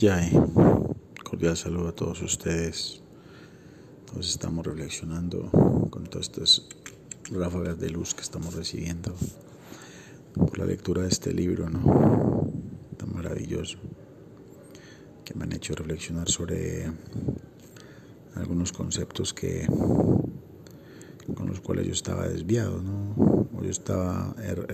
Jai, 0.00 0.30
cordial 1.22 1.58
saludo 1.58 1.88
a 1.88 1.92
todos 1.94 2.22
ustedes. 2.22 3.02
Todos 4.10 4.30
estamos 4.30 4.64
reflexionando 4.64 5.50
con 5.90 6.04
todas 6.04 6.28
estas 6.28 6.66
ráfagas 7.30 7.78
de 7.78 7.90
luz 7.90 8.14
que 8.14 8.22
estamos 8.22 8.54
recibiendo 8.54 9.14
por 10.32 10.56
la 10.56 10.64
lectura 10.64 11.02
de 11.02 11.08
este 11.08 11.34
libro, 11.34 11.68
¿no? 11.68 12.50
Tan 12.96 13.12
maravilloso, 13.12 13.76
que 15.22 15.34
me 15.34 15.44
han 15.44 15.52
hecho 15.52 15.74
reflexionar 15.74 16.30
sobre 16.30 16.90
algunos 18.36 18.72
conceptos 18.72 19.34
que 19.34 19.66
con 21.34 21.46
los 21.46 21.60
cuales 21.60 21.86
yo 21.86 21.92
estaba 21.92 22.26
desviado, 22.26 22.80
¿no? 22.80 23.48
O 23.54 23.62
yo 23.62 23.68
estaba, 23.68 24.34
er, 24.42 24.66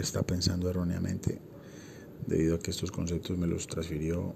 estaba 0.00 0.26
pensando 0.26 0.70
erróneamente 0.70 1.42
debido 2.26 2.54
a 2.54 2.58
que 2.58 2.70
estos 2.70 2.90
conceptos 2.90 3.36
me 3.36 3.46
los 3.46 3.66
transfirió 3.66 4.34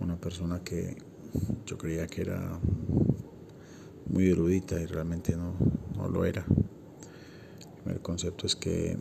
una 0.00 0.20
persona 0.20 0.62
que 0.62 0.96
yo 1.66 1.78
creía 1.78 2.06
que 2.06 2.22
era 2.22 2.58
muy 4.06 4.30
erudita 4.30 4.80
y 4.80 4.86
realmente 4.86 5.36
no, 5.36 5.54
no 5.96 6.08
lo 6.08 6.24
era. 6.24 6.44
El 7.60 7.82
primer 7.82 8.02
concepto 8.02 8.46
es 8.46 8.56
que 8.56 8.96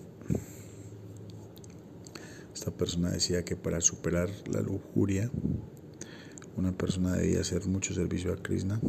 esta 2.54 2.72
persona 2.72 3.12
decía 3.12 3.46
que 3.46 3.56
para 3.56 3.82
superar 3.82 4.30
la 4.52 4.62
lujuria 4.62 5.30
una 6.58 6.72
persona 6.72 7.14
debía 7.14 7.42
hacer 7.42 7.68
mucho 7.68 7.94
servicio 7.94 8.32
a 8.32 8.38
Krishna, 8.38 8.80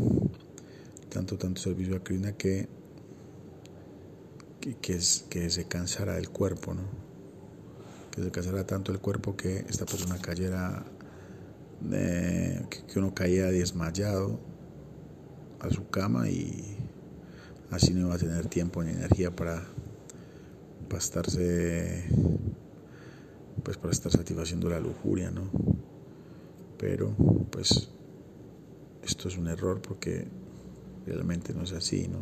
tanto, 1.09 1.37
tanto 1.37 1.61
servicio 1.61 1.97
a 1.97 2.01
Krishna 2.05 2.33
que, 2.33 2.69
que, 4.61 4.77
que, 4.77 5.01
que 5.29 5.51
se 5.51 5.65
cansara 5.67 6.15
del 6.15 6.31
cuerpo, 6.31 6.75
¿no? 6.75 7.06
Que 8.17 8.23
se 8.23 8.31
cansara 8.31 8.67
tanto 8.67 8.93
el 8.93 8.99
cuerpo 8.99 9.37
que 9.37 9.59
esta 9.69 9.85
persona 9.85 10.19
cayera 10.19 10.85
que 11.91 12.99
uno 12.99 13.15
caía 13.15 13.47
desmayado 13.47 14.41
a 15.61 15.69
su 15.69 15.89
cama 15.91 16.29
y 16.31 16.79
así 17.71 17.93
no 17.93 18.01
iba 18.01 18.15
a 18.15 18.19
tener 18.19 18.47
tiempo 18.47 18.83
ni 18.83 18.93
energía 18.93 19.31
para, 19.31 19.63
para 20.89 20.99
estarse 20.99 22.07
pues 23.63 23.77
para 23.77 23.93
estar 23.93 24.11
satisfaciendo 24.11 24.71
la 24.71 24.81
lujuria, 24.81 25.31
¿no? 25.31 25.51
Pero 26.79 27.15
pues 27.51 27.91
esto 29.03 29.29
es 29.29 29.37
un 29.37 29.49
error 29.49 29.83
porque 29.83 30.27
realmente 31.05 31.53
no 31.53 31.65
es 31.65 31.73
así, 31.73 32.09
¿no? 32.09 32.21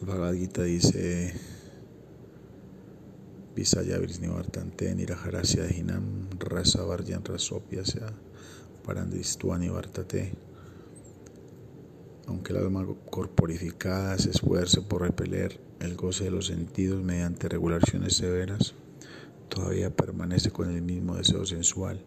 El 0.00 0.06
Bhagavad 0.06 0.34
Gita 0.34 0.62
dice 0.62 1.34
Visaya 3.54 3.98
Vrisnivartante 3.98 4.94
Nirajarasya 4.94 5.68
Hinam 5.68 6.30
Rasa 6.38 6.84
Varjan 6.84 7.22
Rasopiasya 7.22 8.10
Parandistuani 8.82 9.68
Vartate. 9.68 10.32
Aunque 12.26 12.52
el 12.52 12.60
alma 12.60 12.86
corporificada 13.10 14.16
se 14.18 14.30
esfuerce 14.30 14.80
por 14.80 15.02
repeler 15.02 15.60
el 15.80 15.96
goce 15.96 16.24
de 16.24 16.30
los 16.30 16.46
sentidos 16.46 17.02
mediante 17.02 17.48
regulaciones 17.48 18.16
severas, 18.16 18.74
todavía 19.50 19.94
permanece 19.94 20.50
con 20.50 20.70
el 20.70 20.80
mismo 20.80 21.16
deseo 21.16 21.44
sensual, 21.44 22.02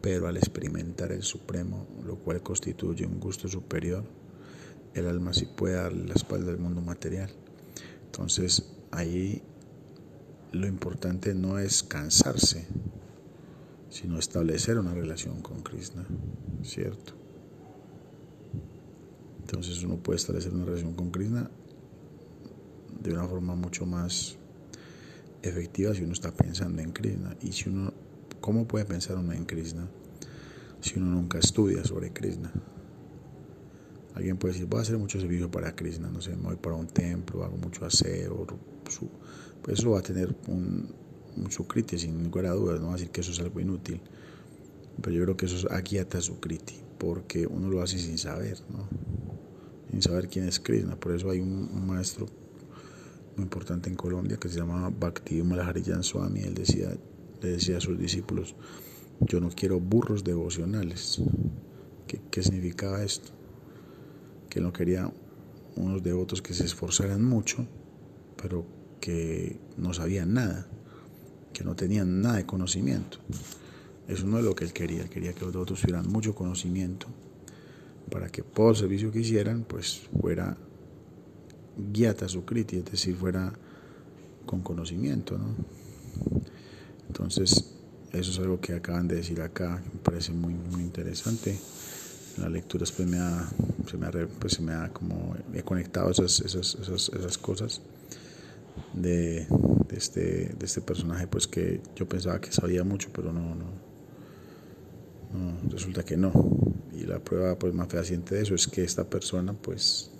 pero 0.00 0.28
al 0.28 0.36
experimentar 0.36 1.10
el 1.10 1.24
Supremo, 1.24 1.88
lo 2.06 2.14
cual 2.16 2.42
constituye 2.42 3.06
un 3.06 3.18
gusto 3.18 3.48
superior, 3.48 4.04
el 4.94 5.08
alma 5.08 5.32
sí 5.32 5.46
puede 5.46 5.74
darle 5.74 6.06
la 6.06 6.14
espalda 6.14 6.52
al 6.52 6.58
mundo 6.58 6.80
material. 6.80 7.30
Entonces 8.06 8.70
ahí 8.92 9.42
lo 10.52 10.66
importante 10.66 11.34
no 11.34 11.58
es 11.58 11.82
cansarse, 11.82 12.66
sino 13.88 14.18
establecer 14.18 14.78
una 14.78 14.94
relación 14.94 15.42
con 15.42 15.62
Krishna, 15.62 16.04
¿cierto? 16.62 17.14
Entonces 19.40 19.82
uno 19.82 19.96
puede 19.96 20.16
establecer 20.16 20.52
una 20.52 20.64
relación 20.64 20.94
con 20.94 21.10
Krishna 21.10 21.50
de 23.02 23.12
una 23.12 23.26
forma 23.26 23.54
mucho 23.54 23.86
más 23.86 24.36
efectiva 25.42 25.94
si 25.94 26.04
uno 26.04 26.12
está 26.12 26.32
pensando 26.32 26.82
en 26.82 26.92
Krishna. 26.92 27.36
Y 27.40 27.52
si 27.52 27.68
uno, 27.68 27.92
¿cómo 28.40 28.66
puede 28.66 28.84
pensar 28.84 29.16
uno 29.16 29.32
en 29.32 29.44
Krishna 29.44 29.88
si 30.80 30.98
uno 30.98 31.10
nunca 31.10 31.38
estudia 31.38 31.84
sobre 31.84 32.12
Krishna? 32.12 32.52
Alguien 34.14 34.36
puede 34.36 34.54
decir, 34.54 34.68
voy 34.68 34.80
a 34.80 34.82
hacer 34.82 34.98
mucho 34.98 35.20
servicio 35.20 35.50
para 35.50 35.74
Krishna, 35.74 36.10
no 36.10 36.20
sé, 36.20 36.34
me 36.36 36.42
voy 36.42 36.56
para 36.56 36.74
un 36.74 36.88
templo, 36.88 37.44
hago 37.44 37.56
mucho 37.56 37.84
aseo, 37.86 38.46
pues 39.62 39.78
eso 39.78 39.90
va 39.90 40.00
a 40.00 40.02
tener 40.02 40.34
un, 40.48 40.92
un 41.36 41.50
sukriti 41.50 41.98
sin 41.98 42.22
ninguna 42.22 42.50
duda, 42.50 42.78
no 42.78 42.86
va 42.86 42.90
a 42.90 42.96
decir 42.96 43.10
que 43.10 43.20
eso 43.20 43.32
es 43.32 43.40
algo 43.40 43.60
inútil, 43.60 44.00
pero 45.00 45.16
yo 45.16 45.22
creo 45.24 45.36
que 45.36 45.46
eso 45.46 45.56
es 45.56 46.24
su 46.24 46.32
sukriti, 46.32 46.74
porque 46.98 47.46
uno 47.46 47.68
lo 47.68 47.82
hace 47.82 47.98
sin 47.98 48.18
saber, 48.18 48.58
¿no? 48.70 48.88
sin 49.90 50.02
saber 50.02 50.28
quién 50.28 50.46
es 50.46 50.60
Krishna, 50.60 50.96
por 50.96 51.14
eso 51.14 51.30
hay 51.30 51.40
un, 51.40 51.86
maestro 51.86 52.26
muy 53.36 53.44
importante 53.44 53.88
en 53.88 53.96
Colombia 53.96 54.36
que 54.36 54.48
se 54.48 54.58
llama 54.58 54.90
Bhakti 54.90 55.42
Malaharijan 55.42 56.02
Swami, 56.02 56.40
él 56.40 56.54
decía, 56.54 56.96
le 57.42 57.48
decía 57.48 57.78
a 57.78 57.80
sus 57.80 57.98
discípulos, 57.98 58.54
yo 59.20 59.40
no 59.40 59.50
quiero 59.50 59.78
burros 59.78 60.24
devocionales. 60.24 61.20
¿Qué, 62.06 62.20
qué 62.30 62.42
significaba 62.42 63.02
esto? 63.02 63.32
que 64.50 64.60
no 64.60 64.72
quería 64.72 65.10
unos 65.76 66.02
devotos 66.02 66.42
que 66.42 66.52
se 66.52 66.64
esforzaran 66.64 67.24
mucho, 67.24 67.66
pero 68.36 68.66
que 69.00 69.58
no 69.76 69.94
sabían 69.94 70.34
nada, 70.34 70.66
que 71.52 71.64
no 71.64 71.74
tenían 71.74 72.20
nada 72.20 72.36
de 72.36 72.46
conocimiento. 72.46 73.18
Eso 74.08 74.26
no 74.26 74.38
es 74.38 74.44
lo 74.44 74.54
que 74.54 74.64
él 74.64 74.72
quería, 74.72 75.02
él 75.02 75.08
quería 75.08 75.32
que 75.32 75.40
los 75.40 75.52
devotos 75.52 75.80
tuvieran 75.80 76.08
mucho 76.08 76.34
conocimiento 76.34 77.06
para 78.10 78.28
que 78.28 78.42
todo 78.42 78.70
el 78.70 78.76
servicio 78.76 79.12
que 79.12 79.20
hicieran 79.20 79.64
pues 79.66 80.02
fuera 80.20 80.56
guiata 81.92 82.28
sukriti, 82.28 82.78
es 82.78 82.84
decir, 82.84 83.16
fuera 83.16 83.52
con 84.46 84.62
conocimiento. 84.62 85.38
¿no? 85.38 85.54
Entonces, 87.08 87.72
eso 88.12 88.30
es 88.32 88.38
algo 88.38 88.60
que 88.60 88.74
acaban 88.74 89.06
de 89.06 89.16
decir 89.16 89.40
acá, 89.40 89.82
me 89.92 90.00
parece 90.00 90.32
muy, 90.32 90.54
muy 90.54 90.82
interesante 90.82 91.58
la 92.38 92.48
lectura 92.48 92.80
después 92.80 93.08
me 93.08 93.18
ha, 93.18 93.48
se 93.88 93.96
me 93.96 94.06
ha, 94.06 94.10
pues 94.10 94.54
se 94.54 94.62
me 94.62 94.72
ha 94.72 94.88
como, 94.90 95.36
he 95.52 95.62
conectado 95.62 96.10
esas, 96.10 96.40
esas, 96.40 96.76
esas, 96.76 97.10
esas 97.10 97.38
cosas 97.38 97.80
de, 98.94 99.46
de, 99.88 99.96
este, 99.96 100.54
de 100.58 100.66
este 100.66 100.80
personaje, 100.80 101.26
pues 101.26 101.46
que 101.46 101.80
yo 101.96 102.08
pensaba 102.08 102.40
que 102.40 102.52
sabía 102.52 102.84
mucho, 102.84 103.10
pero 103.12 103.32
no, 103.32 103.54
no, 103.54 103.90
resulta 105.68 106.04
que 106.04 106.16
no. 106.16 106.32
Y 106.92 107.04
la 107.04 107.18
prueba 107.18 107.58
pues 107.58 107.74
más 107.74 107.88
fehaciente 107.88 108.34
de 108.34 108.42
eso 108.42 108.54
es 108.54 108.66
que 108.66 108.82
esta 108.82 109.08
persona, 109.08 109.52
pues, 109.52 110.10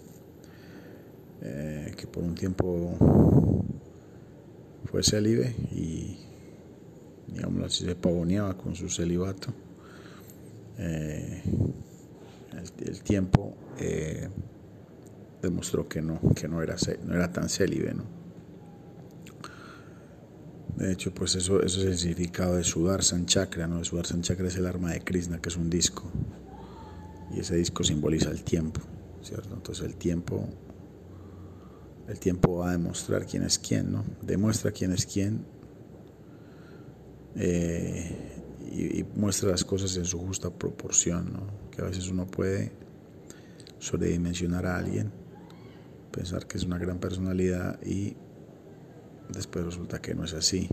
eh, 1.43 1.93
que 1.97 2.06
por 2.06 2.22
un 2.22 2.34
tiempo 2.34 3.65
fue 4.84 5.03
célibe 5.03 5.54
y, 5.72 6.19
digamos 7.28 7.65
así, 7.65 7.84
se 7.84 7.94
pavoneaba 7.94 8.56
con 8.56 8.75
su 8.75 8.88
celibato. 8.88 9.53
Eh, 10.78 11.43
el, 12.87 13.03
tiempo 13.03 13.54
eh, 13.78 14.28
demostró 15.43 15.88
que 15.88 16.00
no, 16.00 16.20
que 16.34 16.49
no 16.49 16.62
era, 16.62 16.76
no 17.04 17.15
era 17.15 17.31
tan 17.32 17.49
célibe, 17.49 17.94
¿no? 17.94 18.19
De 20.80 20.92
hecho, 20.92 21.12
pues 21.12 21.34
eso, 21.34 21.62
eso 21.62 21.80
es 21.80 21.86
el 21.86 21.98
significado 21.98 22.56
de 22.56 22.64
sudar 22.64 23.02
Chakra, 23.26 23.66
¿no? 23.66 23.84
Sudar 23.84 24.06
Chakra 24.22 24.48
es 24.48 24.56
el 24.56 24.64
arma 24.64 24.92
de 24.92 25.02
Krishna, 25.02 25.38
que 25.38 25.50
es 25.50 25.56
un 25.58 25.68
disco. 25.68 26.10
Y 27.34 27.41
ese 27.41 27.54
disco 27.56 27.84
simboliza 27.84 28.30
el 28.30 28.42
tiempo, 28.42 28.80
¿cierto? 29.22 29.52
Entonces 29.54 29.84
el 29.84 29.96
tiempo, 29.96 30.48
el 32.08 32.19
tiempo 32.19 32.56
va 32.56 32.70
a 32.70 32.72
demostrar 32.72 33.26
quién 33.26 33.42
es 33.42 33.58
quién, 33.58 33.92
¿no? 33.92 34.04
Demuestra 34.22 34.72
quién 34.72 34.92
es 34.92 35.04
quién. 35.04 35.44
Eh, 37.37 38.31
y, 38.72 39.05
muestra 39.16 39.50
las 39.50 39.64
cosas 39.64 39.94
en 39.99 40.06
su 40.06 40.19
justa 40.19 40.49
proporción, 40.49 41.31
¿no? 41.31 41.40
que 41.70 41.82
a 41.82 41.84
veces 41.84 42.08
uno 42.08 42.26
puede 42.26 42.72
sobredimensionar 43.78 44.64
a 44.64 44.78
alguien, 44.78 45.12
pensar 46.10 46.46
que 46.46 46.56
es 46.56 46.64
una 46.64 46.78
gran 46.78 46.99
personalidad 46.99 47.81
y 47.82 48.16
después 49.32 49.65
resulta 49.65 50.00
que 50.00 50.15
no 50.15 50.25
es 50.25 50.35
así. 50.35 50.69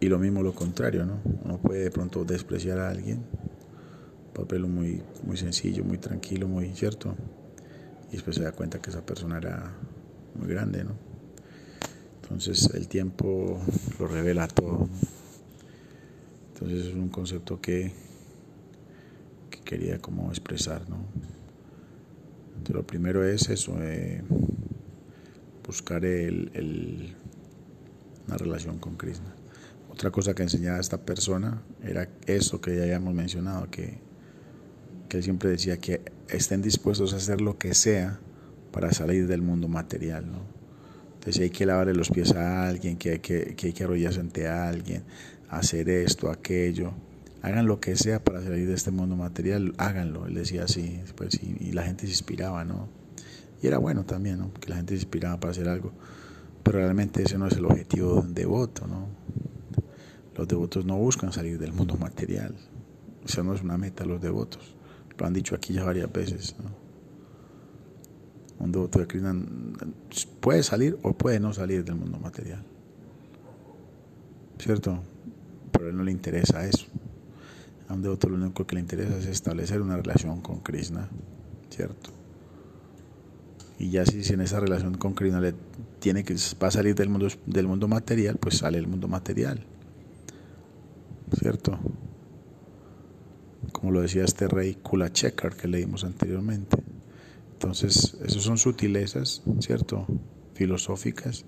Y 0.00 0.08
lo 0.08 0.18
mismo 0.18 0.42
lo 0.42 0.54
contrario, 0.54 1.06
¿no? 1.06 1.20
Uno 1.44 1.58
puede 1.58 1.84
de 1.84 1.90
pronto 1.90 2.24
despreciar 2.24 2.78
a 2.78 2.90
alguien, 2.90 3.24
papel 4.34 4.66
muy, 4.66 5.02
muy 5.24 5.36
sencillo, 5.36 5.84
muy 5.84 5.98
tranquilo, 5.98 6.48
muy 6.48 6.74
cierto, 6.74 7.14
y 8.10 8.12
después 8.12 8.36
se 8.36 8.42
da 8.42 8.52
cuenta 8.52 8.80
que 8.80 8.90
esa 8.90 9.04
persona 9.04 9.38
era 9.38 9.72
muy 10.34 10.48
grande, 10.48 10.84
¿no? 10.84 10.92
Entonces 12.22 12.68
el 12.74 12.88
tiempo 12.88 13.58
lo 13.98 14.08
revela 14.08 14.48
todo. 14.48 14.88
Entonces 16.52 16.86
es 16.86 16.94
un 16.94 17.08
concepto 17.08 17.60
que, 17.60 17.92
que 19.50 19.60
quería 19.60 19.98
como 19.98 20.28
expresar, 20.30 20.88
¿no? 20.88 20.96
Entonces, 22.66 22.74
lo 22.74 22.86
primero 22.86 23.24
es 23.24 23.48
eso, 23.48 23.76
eh, 23.80 24.22
buscar 25.66 26.04
el, 26.04 26.50
el, 26.54 27.16
una 28.26 28.36
relación 28.36 28.78
con 28.78 28.96
Krishna. 28.96 29.34
Otra 29.90 30.10
cosa 30.10 30.34
que 30.34 30.42
enseñaba 30.42 30.78
esta 30.78 31.04
persona 31.04 31.62
era 31.82 32.08
eso 32.26 32.60
que 32.60 32.76
ya 32.76 32.82
habíamos 32.82 33.14
mencionado, 33.14 33.70
que, 33.70 33.98
que 35.08 35.18
él 35.18 35.22
siempre 35.22 35.50
decía 35.50 35.78
que 35.78 36.02
estén 36.28 36.62
dispuestos 36.62 37.14
a 37.14 37.16
hacer 37.16 37.40
lo 37.40 37.58
que 37.58 37.74
sea 37.74 38.20
para 38.72 38.92
salir 38.92 39.26
del 39.26 39.42
mundo 39.42 39.68
material. 39.68 40.30
¿no? 40.30 40.40
Entonces 41.14 41.42
hay 41.42 41.50
que 41.50 41.66
lavarle 41.66 41.94
los 41.94 42.10
pies 42.10 42.32
a 42.32 42.68
alguien, 42.68 42.98
que 42.98 43.12
hay 43.12 43.18
que, 43.20 43.54
que, 43.56 43.68
hay 43.68 43.72
que 43.72 43.84
arrodillarse 43.84 44.20
ante 44.20 44.48
alguien, 44.48 45.02
hacer 45.48 45.88
esto, 45.88 46.30
aquello. 46.30 46.92
Hagan 47.42 47.66
lo 47.66 47.80
que 47.80 47.96
sea 47.96 48.22
para 48.22 48.42
salir 48.42 48.66
de 48.66 48.74
este 48.74 48.90
mundo 48.90 49.16
material, 49.16 49.72
háganlo. 49.78 50.26
Él 50.26 50.34
decía 50.34 50.64
así, 50.64 51.00
pues, 51.14 51.40
y, 51.42 51.56
y 51.60 51.72
la 51.72 51.84
gente 51.84 52.04
se 52.04 52.12
inspiraba, 52.12 52.64
¿no? 52.64 52.88
Y 53.62 53.66
era 53.66 53.78
bueno 53.78 54.04
también, 54.04 54.38
¿no? 54.38 54.52
Que 54.54 54.68
la 54.68 54.76
gente 54.76 54.94
se 54.94 55.02
inspiraba 55.02 55.40
para 55.40 55.52
hacer 55.52 55.68
algo. 55.68 55.92
Pero 56.62 56.78
realmente 56.78 57.22
ese 57.22 57.38
no 57.38 57.46
es 57.46 57.56
el 57.56 57.64
objetivo 57.64 58.14
de 58.14 58.20
un 58.20 58.34
devoto, 58.34 58.86
¿no? 58.86 59.06
Los 60.36 60.48
devotos 60.48 60.84
no 60.84 60.96
buscan 60.96 61.32
salir 61.32 61.58
del 61.58 61.72
mundo 61.72 61.96
material. 61.96 62.54
Esa 63.24 63.42
no 63.42 63.54
es 63.54 63.62
una 63.62 63.78
meta 63.78 64.04
los 64.04 64.20
devotos. 64.20 64.74
Lo 65.18 65.26
han 65.26 65.32
dicho 65.32 65.54
aquí 65.54 65.72
ya 65.72 65.84
varias 65.84 66.12
veces. 66.12 66.54
Un 68.58 68.72
devoto 68.72 68.98
de 68.98 69.06
Krishna 69.06 69.34
puede 70.40 70.62
salir 70.62 70.98
o 71.02 71.12
puede 71.12 71.40
no 71.40 71.52
salir 71.52 71.84
del 71.84 71.94
mundo 71.94 72.18
material. 72.18 72.62
¿Cierto? 74.58 75.00
Pero 75.72 75.86
a 75.86 75.88
él 75.88 75.96
no 75.96 76.02
le 76.02 76.12
interesa 76.12 76.66
eso. 76.66 76.86
A 77.88 77.94
un 77.94 78.02
devoto 78.02 78.28
lo 78.28 78.36
único 78.36 78.66
que 78.66 78.74
le 78.74 78.80
interesa 78.80 79.16
es 79.16 79.26
establecer 79.26 79.80
una 79.80 79.96
relación 79.96 80.40
con 80.40 80.60
Krishna. 80.60 81.08
¿Cierto? 81.70 82.15
Y 83.78 83.90
ya 83.90 84.06
si, 84.06 84.22
en 84.32 84.40
esa 84.40 84.60
relación 84.60 84.94
con 84.96 85.14
le 85.18 85.54
tiene 85.98 86.24
que 86.24 86.34
va 86.62 86.68
a 86.68 86.70
salir 86.70 86.94
del 86.94 87.08
mundo 87.08 87.28
del 87.46 87.66
mundo 87.66 87.88
material, 87.88 88.36
pues 88.38 88.58
sale 88.58 88.78
del 88.78 88.86
mundo 88.86 89.08
material. 89.08 89.64
¿Cierto? 91.38 91.78
Como 93.72 93.90
lo 93.90 94.00
decía 94.00 94.24
este 94.24 94.48
rey 94.48 94.74
Kulachekar 94.74 95.56
que 95.56 95.68
leímos 95.68 96.04
anteriormente. 96.04 96.76
Entonces, 97.52 98.16
esas 98.24 98.42
son 98.42 98.58
sutilezas, 98.58 99.42
¿cierto? 99.60 100.06
Filosóficas, 100.54 101.44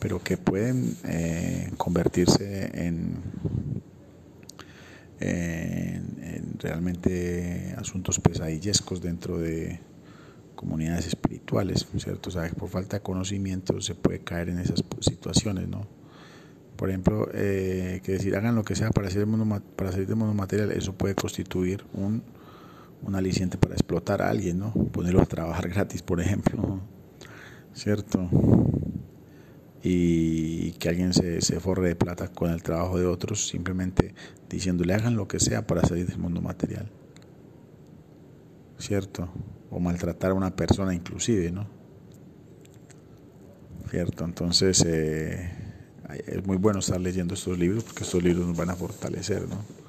pero 0.00 0.22
que 0.22 0.36
pueden 0.36 0.96
eh, 1.04 1.70
convertirse 1.76 2.70
en, 2.74 3.16
en, 5.20 6.58
realmente 6.58 7.74
asuntos 7.76 8.18
pesadillescos 8.20 9.02
dentro 9.02 9.38
de 9.38 9.80
comunidades 10.64 11.06
espirituales, 11.06 11.86
¿cierto? 11.98 12.30
O 12.30 12.32
sea, 12.32 12.48
por 12.50 12.68
falta 12.68 12.96
de 12.96 13.02
conocimiento 13.02 13.80
se 13.80 13.94
puede 13.94 14.20
caer 14.20 14.48
en 14.48 14.58
esas 14.58 14.82
situaciones, 15.00 15.68
¿no? 15.68 15.86
Por 16.76 16.88
ejemplo, 16.88 17.28
eh, 17.32 18.00
que 18.02 18.12
decir, 18.12 18.34
hagan 18.34 18.56
lo 18.56 18.64
que 18.64 18.74
sea 18.74 18.90
para, 18.90 19.08
hacer 19.08 19.26
mundo, 19.26 19.62
para 19.76 19.92
salir 19.92 20.08
del 20.08 20.16
mundo 20.16 20.34
material, 20.34 20.72
eso 20.72 20.92
puede 20.94 21.14
constituir 21.14 21.84
un 21.92 22.22
un 23.06 23.14
aliciente 23.14 23.58
para 23.58 23.74
explotar 23.74 24.22
a 24.22 24.30
alguien, 24.30 24.58
¿no? 24.58 24.72
Ponerlo 24.72 25.20
a 25.22 25.26
trabajar 25.26 25.68
gratis, 25.72 26.02
por 26.02 26.20
ejemplo, 26.20 26.80
¿cierto? 27.72 28.28
Y 29.82 30.72
que 30.72 30.88
alguien 30.88 31.12
se, 31.12 31.42
se 31.42 31.60
forre 31.60 31.88
de 31.88 31.96
plata 31.96 32.28
con 32.28 32.50
el 32.50 32.62
trabajo 32.62 32.98
de 32.98 33.06
otros, 33.06 33.46
simplemente 33.48 34.14
diciéndole 34.48 34.94
hagan 34.94 35.16
lo 35.16 35.28
que 35.28 35.40
sea 35.40 35.66
para 35.66 35.82
salir 35.82 36.06
del 36.06 36.18
mundo 36.18 36.40
material, 36.40 36.90
¿cierto? 38.78 39.28
O 39.74 39.80
maltratar 39.80 40.30
a 40.30 40.34
una 40.34 40.54
persona 40.54 40.94
inclusive, 40.94 41.50
¿no? 41.50 41.66
¿Cierto? 43.90 44.24
Entonces 44.24 44.84
eh, 44.86 45.50
es 46.26 46.46
muy 46.46 46.56
bueno 46.56 46.78
estar 46.78 47.00
leyendo 47.00 47.34
estos 47.34 47.58
libros 47.58 47.84
porque 47.84 48.04
estos 48.04 48.22
libros 48.22 48.46
nos 48.46 48.56
van 48.56 48.70
a 48.70 48.76
fortalecer, 48.76 49.48
¿no? 49.48 49.84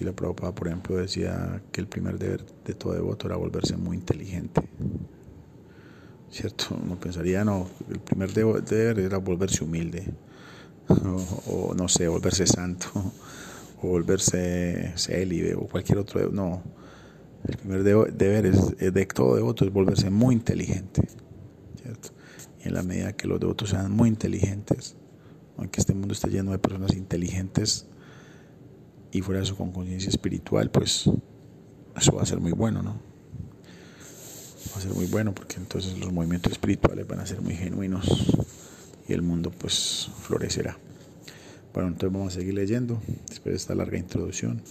la 0.00 0.12
Prabhupada, 0.12 0.54
por 0.54 0.68
ejemplo, 0.68 0.96
decía 0.96 1.62
que 1.70 1.80
el 1.80 1.86
primer 1.86 2.18
deber 2.18 2.44
de 2.64 2.74
todo 2.74 2.94
devoto 2.94 3.26
era 3.26 3.36
volverse 3.36 3.76
muy 3.76 3.96
inteligente. 3.96 4.62
¿Cierto? 6.30 6.76
Uno 6.82 6.98
pensaría, 6.98 7.44
no, 7.44 7.68
el 7.90 8.00
primer 8.00 8.32
deber 8.32 8.98
era 8.98 9.18
volverse 9.18 9.62
humilde, 9.62 10.14
o, 11.46 11.74
no 11.76 11.88
sé, 11.88 12.08
volverse 12.08 12.46
santo, 12.46 12.88
o 13.82 13.88
volverse 13.88 14.94
célibe, 14.96 15.54
o 15.54 15.66
cualquier 15.66 15.98
otro. 15.98 16.30
No, 16.30 16.62
el 17.48 17.56
primer 17.56 17.82
deber 17.82 18.46
es, 18.46 18.76
de 18.78 19.06
todo 19.06 19.36
devoto 19.36 19.64
es 19.64 19.72
volverse 19.72 20.10
muy 20.10 20.34
inteligente. 20.34 21.08
¿cierto? 21.82 22.10
Y 22.64 22.68
en 22.68 22.74
la 22.74 22.82
medida 22.82 23.12
que 23.12 23.26
los 23.26 23.40
devotos 23.40 23.70
sean 23.70 23.90
muy 23.90 24.08
inteligentes, 24.08 24.96
aunque 25.56 25.80
este 25.80 25.94
mundo 25.94 26.14
esté 26.14 26.30
lleno 26.30 26.52
de 26.52 26.58
personas 26.58 26.94
inteligentes, 26.94 27.86
y 29.12 29.20
fuera 29.20 29.42
eso 29.42 29.56
con 29.56 29.72
conciencia 29.72 30.08
espiritual, 30.08 30.70
pues 30.70 31.04
eso 31.96 32.12
va 32.12 32.22
a 32.22 32.26
ser 32.26 32.40
muy 32.40 32.52
bueno, 32.52 32.82
¿no? 32.82 32.98
Va 34.72 34.78
a 34.78 34.80
ser 34.80 34.92
muy 34.94 35.06
bueno 35.06 35.34
porque 35.34 35.56
entonces 35.56 35.98
los 35.98 36.12
movimientos 36.12 36.52
espirituales 36.52 37.06
van 37.06 37.20
a 37.20 37.26
ser 37.26 37.42
muy 37.42 37.54
genuinos 37.54 38.08
y 39.06 39.12
el 39.12 39.20
mundo 39.20 39.50
pues 39.50 40.10
florecerá. 40.22 40.78
Bueno, 41.74 41.90
entonces 41.90 42.12
vamos 42.12 42.34
a 42.34 42.40
seguir 42.40 42.54
leyendo 42.54 43.02
después 43.28 43.52
de 43.52 43.56
esta 43.56 43.74
larga 43.74 43.98
introducción. 43.98 44.62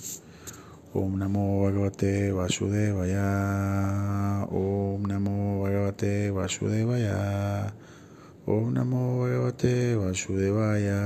Om 0.93 1.15
namo 1.15 1.63
bhagavate 1.63 2.35
vasudevaya. 2.35 3.23
Om 4.51 5.07
namo 5.07 5.63
bhagavate 5.63 6.31
vasudevaya. 6.35 7.71
Om 8.45 8.73
namo 8.75 9.23
bhagavate 9.23 9.95
vasudevaya. 9.95 10.99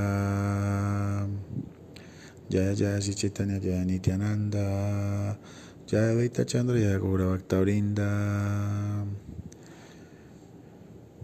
Jaya 2.50 2.74
jaya 2.74 2.98
si 3.00 3.14
chaitanya 3.14 3.62
jaya 3.62 3.86
nityananda. 3.86 5.38
Jaya 5.86 6.18
vaita 6.18 6.42
chandra 6.42 6.74
jaya 6.74 6.98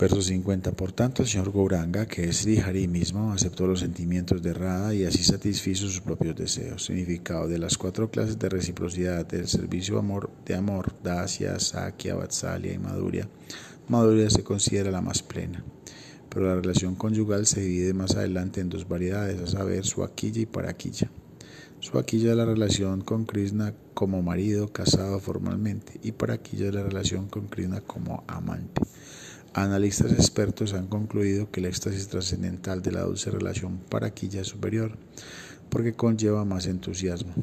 Verso 0.02 0.20
50. 0.20 0.72
Por 0.72 0.90
tanto, 0.90 1.22
el 1.22 1.28
señor 1.28 1.52
Gauranga, 1.52 2.06
que 2.06 2.24
es 2.24 2.44
Hari 2.44 2.88
mismo, 2.88 3.32
aceptó 3.32 3.68
los 3.68 3.78
sentimientos 3.78 4.42
de 4.42 4.52
Radha 4.52 4.92
y 4.92 5.04
así 5.04 5.22
satisfizo 5.22 5.86
sus 5.86 6.00
propios 6.00 6.34
deseos. 6.34 6.86
Significado 6.86 7.46
de 7.46 7.60
las 7.60 7.78
cuatro 7.78 8.10
clases 8.10 8.36
de 8.36 8.48
reciprocidad 8.48 9.24
del 9.24 9.46
servicio 9.46 10.00
amor, 10.00 10.28
de 10.44 10.56
amor, 10.56 10.92
Dasya, 11.04 11.60
Sakya, 11.60 12.16
Vatsalya 12.16 12.72
y 12.72 12.78
Maduria. 12.78 13.28
Maduria 13.86 14.28
se 14.28 14.42
considera 14.42 14.90
la 14.90 15.02
más 15.02 15.22
plena 15.22 15.62
pero 16.28 16.46
la 16.46 16.56
relación 16.56 16.96
conyugal 16.96 17.46
se 17.46 17.60
divide 17.60 17.94
más 17.94 18.16
adelante 18.16 18.60
en 18.60 18.70
dos 18.70 18.88
variedades, 18.88 19.38
a 19.40 19.46
saber, 19.46 19.84
Suakilla 19.84 20.40
y 20.40 20.46
Paraquilla. 20.46 21.10
Suakilla 21.78 22.30
es 22.30 22.36
la 22.36 22.46
relación 22.46 23.02
con 23.02 23.24
Krishna 23.24 23.74
como 23.92 24.22
marido 24.22 24.72
casado 24.72 25.20
formalmente 25.20 26.00
y 26.02 26.12
Paraquilla 26.12 26.68
es 26.68 26.74
la 26.74 26.82
relación 26.82 27.28
con 27.28 27.46
Krishna 27.46 27.82
como 27.82 28.24
amante. 28.26 28.82
Analistas 29.54 30.12
expertos 30.12 30.72
han 30.72 30.86
concluido 30.86 31.50
que 31.50 31.60
el 31.60 31.66
éxtasis 31.66 32.08
trascendental 32.08 32.82
de 32.82 32.92
la 32.92 33.02
dulce 33.02 33.30
relación 33.30 33.78
Paraquilla 33.78 34.40
es 34.40 34.48
superior 34.48 34.96
porque 35.68 35.94
conlleva 35.94 36.44
más 36.44 36.66
entusiasmo. 36.66 37.34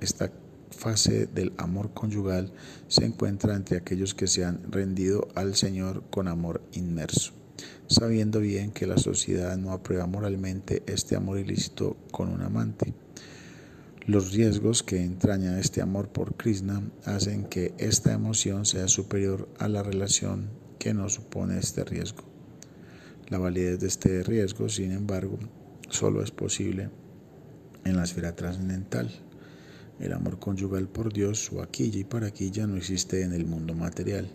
Esta 0.00 0.32
fase 0.70 1.26
del 1.26 1.52
amor 1.58 1.92
conyugal 1.92 2.52
se 2.88 3.04
encuentra 3.04 3.54
entre 3.54 3.76
aquellos 3.76 4.14
que 4.14 4.26
se 4.26 4.44
han 4.44 4.70
rendido 4.70 5.28
al 5.34 5.56
Señor 5.56 6.04
con 6.10 6.28
amor 6.28 6.62
inmerso 6.72 7.32
sabiendo 7.88 8.40
bien 8.40 8.70
que 8.70 8.86
la 8.86 8.98
sociedad 8.98 9.56
no 9.56 9.72
aprueba 9.72 10.06
moralmente 10.06 10.82
este 10.86 11.16
amor 11.16 11.38
ilícito 11.38 11.96
con 12.10 12.28
un 12.28 12.42
amante. 12.42 12.94
Los 14.06 14.32
riesgos 14.32 14.82
que 14.82 15.02
entraña 15.02 15.58
este 15.58 15.82
amor 15.82 16.08
por 16.08 16.34
Krishna 16.36 16.82
hacen 17.04 17.44
que 17.44 17.74
esta 17.78 18.12
emoción 18.12 18.64
sea 18.64 18.88
superior 18.88 19.48
a 19.58 19.68
la 19.68 19.82
relación 19.82 20.48
que 20.78 20.94
no 20.94 21.08
supone 21.08 21.58
este 21.58 21.84
riesgo. 21.84 22.24
La 23.28 23.38
validez 23.38 23.80
de 23.80 23.88
este 23.88 24.22
riesgo, 24.22 24.68
sin 24.68 24.92
embargo, 24.92 25.38
solo 25.90 26.22
es 26.22 26.30
posible 26.30 26.90
en 27.84 27.96
la 27.96 28.04
esfera 28.04 28.34
trascendental. 28.34 29.10
El 30.00 30.12
amor 30.12 30.38
conyugal 30.38 30.88
por 30.88 31.12
Dios, 31.12 31.44
su 31.44 31.60
aquilla 31.60 32.00
y 32.00 32.04
paraquilla, 32.04 32.66
no 32.66 32.76
existe 32.76 33.22
en 33.22 33.32
el 33.32 33.44
mundo 33.44 33.74
material, 33.74 34.30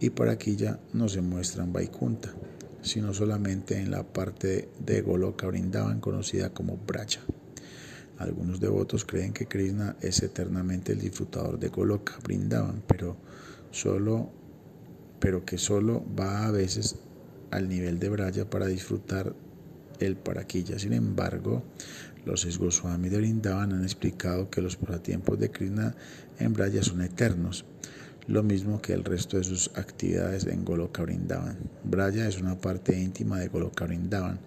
y 0.00 0.10
paraquilla 0.10 0.80
no 0.92 1.08
se 1.08 1.20
muestra 1.20 1.64
en 1.64 1.72
Vaikunta 1.72 2.34
sino 2.82 3.14
solamente 3.14 3.78
en 3.78 3.90
la 3.90 4.02
parte 4.02 4.68
de 4.78 5.00
Goloka 5.02 5.46
Brindavan 5.46 6.00
conocida 6.00 6.50
como 6.50 6.76
Bracha. 6.76 7.20
Algunos 8.18 8.60
devotos 8.60 9.04
creen 9.04 9.32
que 9.32 9.46
Krishna 9.46 9.96
es 10.00 10.22
eternamente 10.22 10.92
el 10.92 11.00
disfrutador 11.00 11.58
de 11.58 11.68
Goloka 11.68 12.14
Brindavan, 12.22 12.82
pero 12.86 13.16
solo 13.70 14.30
pero 15.22 15.44
que 15.44 15.56
solo 15.56 16.04
va 16.18 16.46
a 16.46 16.50
veces 16.50 16.96
al 17.52 17.68
nivel 17.68 18.00
de 18.00 18.08
Bracha 18.08 18.50
para 18.50 18.66
disfrutar 18.66 19.32
el 20.00 20.16
paraquilla. 20.16 20.80
Sin 20.80 20.92
embargo, 20.92 21.62
los 22.24 22.58
Goswami 22.58 23.08
de 23.08 23.18
Brindavan 23.18 23.72
han 23.72 23.84
explicado 23.84 24.50
que 24.50 24.60
los 24.60 24.74
pasatiempos 24.74 25.38
de 25.38 25.52
Krishna 25.52 25.94
en 26.40 26.52
Bracha 26.52 26.82
son 26.82 27.02
eternos 27.02 27.64
lo 28.26 28.42
mismo 28.42 28.80
que 28.80 28.92
el 28.92 29.04
resto 29.04 29.36
de 29.36 29.44
sus 29.44 29.70
actividades 29.74 30.46
en 30.46 30.64
Goloka 30.64 31.02
Vrindavan. 31.02 31.56
Braya 31.84 32.28
es 32.28 32.40
una 32.40 32.56
parte 32.56 32.98
íntima 33.00 33.38
de 33.38 33.48
Goloka 33.48 33.84
Vrindavan. 33.84 34.38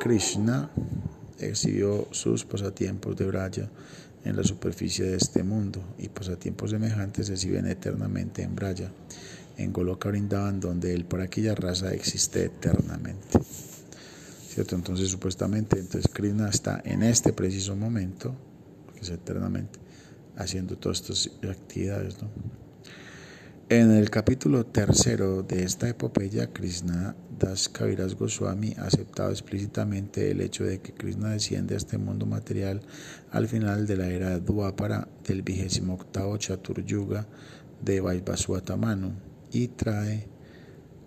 Krishna 0.00 0.70
exhibió 1.38 2.08
sus 2.10 2.44
pasatiempos 2.44 3.16
de 3.16 3.26
Braya 3.26 3.70
en 4.24 4.36
la 4.36 4.44
superficie 4.44 5.06
de 5.06 5.16
este 5.16 5.42
mundo 5.42 5.82
y 5.98 6.08
pasatiempos 6.08 6.70
semejantes 6.70 7.28
se 7.28 7.34
exhiben 7.34 7.66
eternamente 7.66 8.42
en 8.42 8.54
Braya, 8.54 8.90
en 9.58 9.72
Goloka 9.72 10.08
Brindavan, 10.08 10.60
donde 10.60 10.94
el 10.94 11.04
para 11.04 11.24
aquella 11.24 11.54
raza 11.54 11.92
existe 11.92 12.44
eternamente. 12.44 13.38
¿Cierto? 14.48 14.76
Entonces, 14.76 15.08
supuestamente, 15.10 15.78
entonces 15.78 16.10
Krishna 16.12 16.48
está 16.48 16.80
en 16.84 17.02
este 17.02 17.32
preciso 17.32 17.76
momento, 17.76 18.34
que 18.94 19.00
es 19.00 19.10
eternamente, 19.10 19.78
haciendo 20.36 20.78
todas 20.78 21.00
estas 21.00 21.30
actividades. 21.48 22.16
En 23.68 23.90
el 23.90 24.08
capítulo 24.08 24.64
tercero 24.64 25.42
de 25.42 25.64
esta 25.64 25.88
epopeya, 25.88 26.52
Krishna 26.52 27.14
Das 27.38 27.68
Kaviras 27.68 28.14
Goswami 28.14 28.74
ha 28.78 28.86
aceptado 28.86 29.30
explícitamente 29.30 30.30
el 30.30 30.40
hecho 30.40 30.64
de 30.64 30.80
que 30.80 30.94
Krishna 30.94 31.30
desciende 31.30 31.74
a 31.74 31.76
este 31.76 31.98
mundo 31.98 32.24
material 32.24 32.80
al 33.30 33.46
final 33.46 33.86
de 33.86 33.96
la 33.96 34.08
era 34.08 34.38
Dwapara 34.38 35.08
del 35.26 35.42
vigésimo 35.42 35.94
octavo 35.94 36.36
Chaturyuga 36.38 37.26
de 37.84 38.00
Vaivaswatamanu 38.00 39.27
y 39.52 39.68
trae 39.68 40.26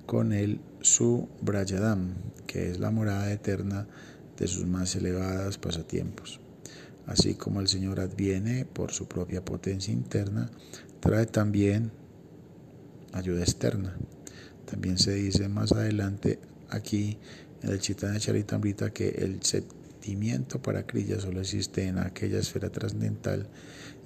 con 0.06 0.34
él 0.34 0.60
su 0.82 1.30
Brayadam, 1.42 2.16
que 2.48 2.70
es 2.70 2.80
la 2.80 2.92
morada 2.92 3.32
eterna 3.32 3.88
de 4.38 4.48
sus 4.48 4.66
más 4.66 4.96
elevadas 4.96 5.58
pasatiempos. 5.58 6.40
Así 7.06 7.36
como 7.36 7.62
el 7.62 7.68
Señor 7.68 8.00
adviene 8.00 8.66
por 8.66 8.92
su 8.92 9.08
propia 9.08 9.44
potencia 9.44 9.94
interna, 9.94 10.50
trae 11.00 11.26
también 11.26 11.92
ayuda 13.14 13.42
externa. 13.42 13.96
También 14.66 14.98
se 14.98 15.14
dice 15.14 15.50
más 15.50 15.72
adelante 15.72 16.40
aquí 16.70 17.18
en 17.62 17.70
el 17.70 17.80
Chitana 17.80 18.20
Charitamrita 18.20 18.92
que 18.92 19.10
el 19.10 19.40
sentimiento 20.02 20.60
para 20.60 20.88
Kriya 20.88 21.20
solo 21.20 21.42
existe 21.42 21.86
en 21.86 22.00
aquella 22.00 22.40
esfera 22.40 22.72
trascendental 22.72 23.48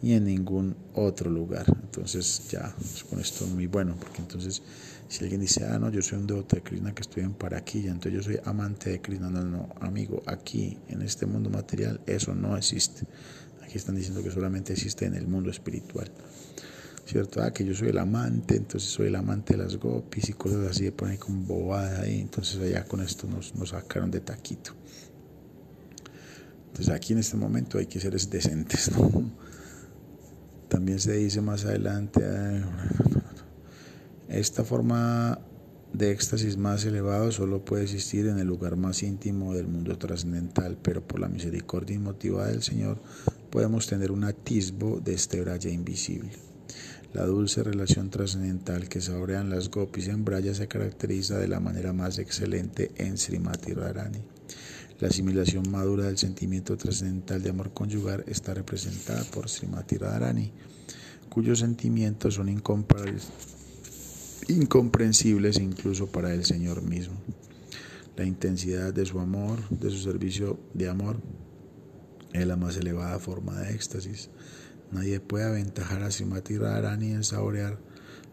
y 0.01 0.11
en 0.11 0.25
ningún 0.25 0.75
otro 0.93 1.29
lugar. 1.31 1.65
Entonces 1.69 2.49
ya, 2.51 2.75
pues, 2.77 3.05
con 3.05 3.21
esto 3.21 3.45
es 3.45 3.51
muy 3.51 3.67
bueno, 3.67 3.95
porque 3.97 4.21
entonces 4.21 4.61
si 5.07 5.23
alguien 5.23 5.39
dice, 5.39 5.65
ah, 5.65 5.79
no, 5.79 5.89
yo 5.89 6.01
soy 6.01 6.19
un 6.19 6.27
devoto 6.27 6.57
de 6.57 6.63
Krishna 6.63 6.93
que 6.93 7.01
estoy 7.01 7.23
en 7.23 7.33
Paraquilla, 7.33 7.91
entonces 7.91 8.13
yo 8.13 8.21
soy 8.21 8.39
amante 8.43 8.89
de 8.89 8.99
Krishna, 8.99 9.29
no, 9.29 9.41
no, 9.43 9.69
amigo, 9.79 10.21
aquí 10.25 10.77
en 10.89 11.01
este 11.01 11.25
mundo 11.25 11.49
material 11.49 12.01
eso 12.07 12.35
no 12.35 12.57
existe. 12.57 13.05
Aquí 13.63 13.77
están 13.77 13.95
diciendo 13.95 14.21
que 14.21 14.31
solamente 14.31 14.73
existe 14.73 15.05
en 15.05 15.15
el 15.15 15.27
mundo 15.27 15.49
espiritual. 15.49 16.11
¿cierto? 17.05 17.41
Ah, 17.41 17.53
que 17.53 17.63
yo 17.63 17.73
soy 17.73 17.89
el 17.89 17.99
amante, 17.99 18.57
entonces 18.57 18.89
soy 18.89 19.07
el 19.07 19.15
amante 19.15 19.55
de 19.55 19.63
las 19.63 19.77
gopis 19.77 20.27
y 20.29 20.33
cosas 20.33 20.67
así, 20.67 20.85
de 20.85 20.91
poner 20.91 21.19
como 21.19 21.43
bobada 21.43 22.01
ahí, 22.01 22.19
entonces 22.19 22.59
allá 22.59 22.83
con 22.83 22.99
esto 22.99 23.27
nos, 23.27 23.55
nos 23.55 23.69
sacaron 23.69 24.11
de 24.11 24.21
taquito. 24.21 24.73
Entonces 26.75 26.93
aquí 26.93 27.13
en 27.13 27.19
este 27.19 27.37
momento 27.37 27.77
hay 27.77 27.85
que 27.85 28.01
ser 28.01 28.19
decentes, 28.19 28.91
¿no? 28.91 29.09
También 30.67 30.99
se 30.99 31.13
dice 31.13 31.39
más 31.39 31.63
adelante, 31.63 32.21
esta 34.27 34.65
forma 34.65 35.39
de 35.93 36.11
éxtasis 36.11 36.57
más 36.57 36.83
elevado 36.83 37.31
solo 37.31 37.63
puede 37.63 37.83
existir 37.83 38.27
en 38.27 38.39
el 38.39 38.47
lugar 38.47 38.75
más 38.75 39.03
íntimo 39.03 39.53
del 39.53 39.69
mundo 39.69 39.97
trascendental, 39.97 40.77
pero 40.81 41.01
por 41.01 41.21
la 41.21 41.29
misericordia 41.29 41.95
inmotivada 41.95 42.49
del 42.49 42.61
Señor 42.61 42.97
podemos 43.51 43.87
tener 43.87 44.11
un 44.11 44.25
atisbo 44.25 44.99
de 44.99 45.13
este 45.13 45.39
braya 45.39 45.69
invisible. 45.69 46.31
La 47.13 47.25
dulce 47.25 47.63
relación 47.63 48.09
trascendental 48.09 48.89
que 48.89 48.99
saborean 48.99 49.49
las 49.49 49.71
gopis 49.71 50.09
en 50.09 50.25
Braya 50.25 50.53
se 50.53 50.67
caracteriza 50.67 51.37
de 51.37 51.47
la 51.47 51.61
manera 51.61 51.93
más 51.93 52.19
excelente 52.19 52.91
en 52.97 53.17
Srimati 53.17 53.71
Radharani. 53.71 54.34
La 54.99 55.09
asimilación 55.09 55.69
madura 55.71 56.05
del 56.05 56.17
sentimiento 56.17 56.77
trascendental 56.77 57.43
de 57.43 57.49
amor 57.49 57.73
conyugal 57.73 58.23
está 58.27 58.53
representada 58.53 59.25
por 59.25 59.49
Srimati 59.49 59.97
Radharani, 59.97 60.53
cuyos 61.27 61.59
sentimientos 61.59 62.35
son 62.35 62.47
incomprensibles 64.47 65.59
incluso 65.59 66.07
para 66.07 66.33
el 66.33 66.45
Señor 66.45 66.81
mismo. 66.81 67.15
La 68.15 68.23
intensidad 68.23 68.93
de 68.93 69.05
su 69.05 69.19
amor, 69.19 69.67
de 69.69 69.89
su 69.89 69.97
servicio 69.97 70.57
de 70.73 70.87
amor, 70.87 71.17
es 72.31 72.47
la 72.47 72.55
más 72.55 72.77
elevada 72.77 73.19
forma 73.19 73.59
de 73.59 73.73
éxtasis. 73.73 74.29
Nadie 74.93 75.19
puede 75.19 75.43
aventajar 75.43 76.03
a 76.03 76.11
Srimati 76.11 76.57
Radharani 76.57 77.11
en 77.11 77.25
saborear 77.25 77.77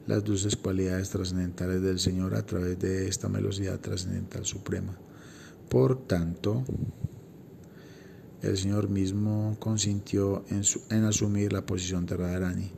las 0.07 0.23
dulces 0.23 0.55
cualidades 0.55 1.11
trascendentales 1.11 1.83
del 1.83 1.99
Señor 1.99 2.37
a 2.37 2.47
través 2.47 2.79
de 2.79 3.09
esta 3.09 3.27
velocidad 3.27 3.81
trascendental 3.81 4.47
suprema. 4.47 4.97
Por 5.73 6.07
tanto, 6.07 6.65
el 8.43 8.59
Señor 8.59 8.91
mismo 8.91 9.57
consintió 9.59 10.45
en, 10.51 10.63
en 10.91 11.05
asumir 11.05 11.51
la 11.55 11.65
posición 11.65 12.05
de 12.05 12.15
Radharani 12.15 12.71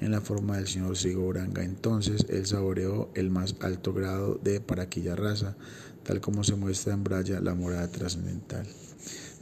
en 0.00 0.10
la 0.10 0.22
forma 0.22 0.56
del 0.56 0.66
Señor 0.66 0.96
Sigoranga. 0.96 1.62
Entonces 1.62 2.24
él 2.30 2.46
saboreó 2.46 3.10
el 3.14 3.28
más 3.28 3.56
alto 3.60 3.92
grado 3.92 4.40
de 4.42 4.58
Paraquilla 4.58 5.16
raza, 5.16 5.54
tal 6.02 6.22
como 6.22 6.42
se 6.42 6.54
muestra 6.54 6.94
en 6.94 7.04
Braya, 7.04 7.40
la 7.40 7.54
morada 7.54 7.88
trascendental. 7.88 8.66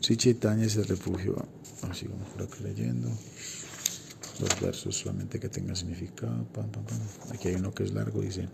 Si 0.00 0.16
Chaitanya 0.16 0.64
es 0.64 0.74
el 0.74 0.86
refugio, 0.86 1.36
así 1.88 2.06
como 2.06 2.24
por 2.24 2.42
aquí 2.42 2.64
leyendo 2.64 3.10
los 4.40 4.60
versos 4.60 4.96
solamente 4.96 5.38
que 5.38 5.48
tengan 5.48 5.76
significado. 5.76 6.48
Aquí 7.32 7.46
hay 7.46 7.54
uno 7.54 7.72
que 7.72 7.84
es 7.84 7.92
largo, 7.92 8.22
dice, 8.22 8.48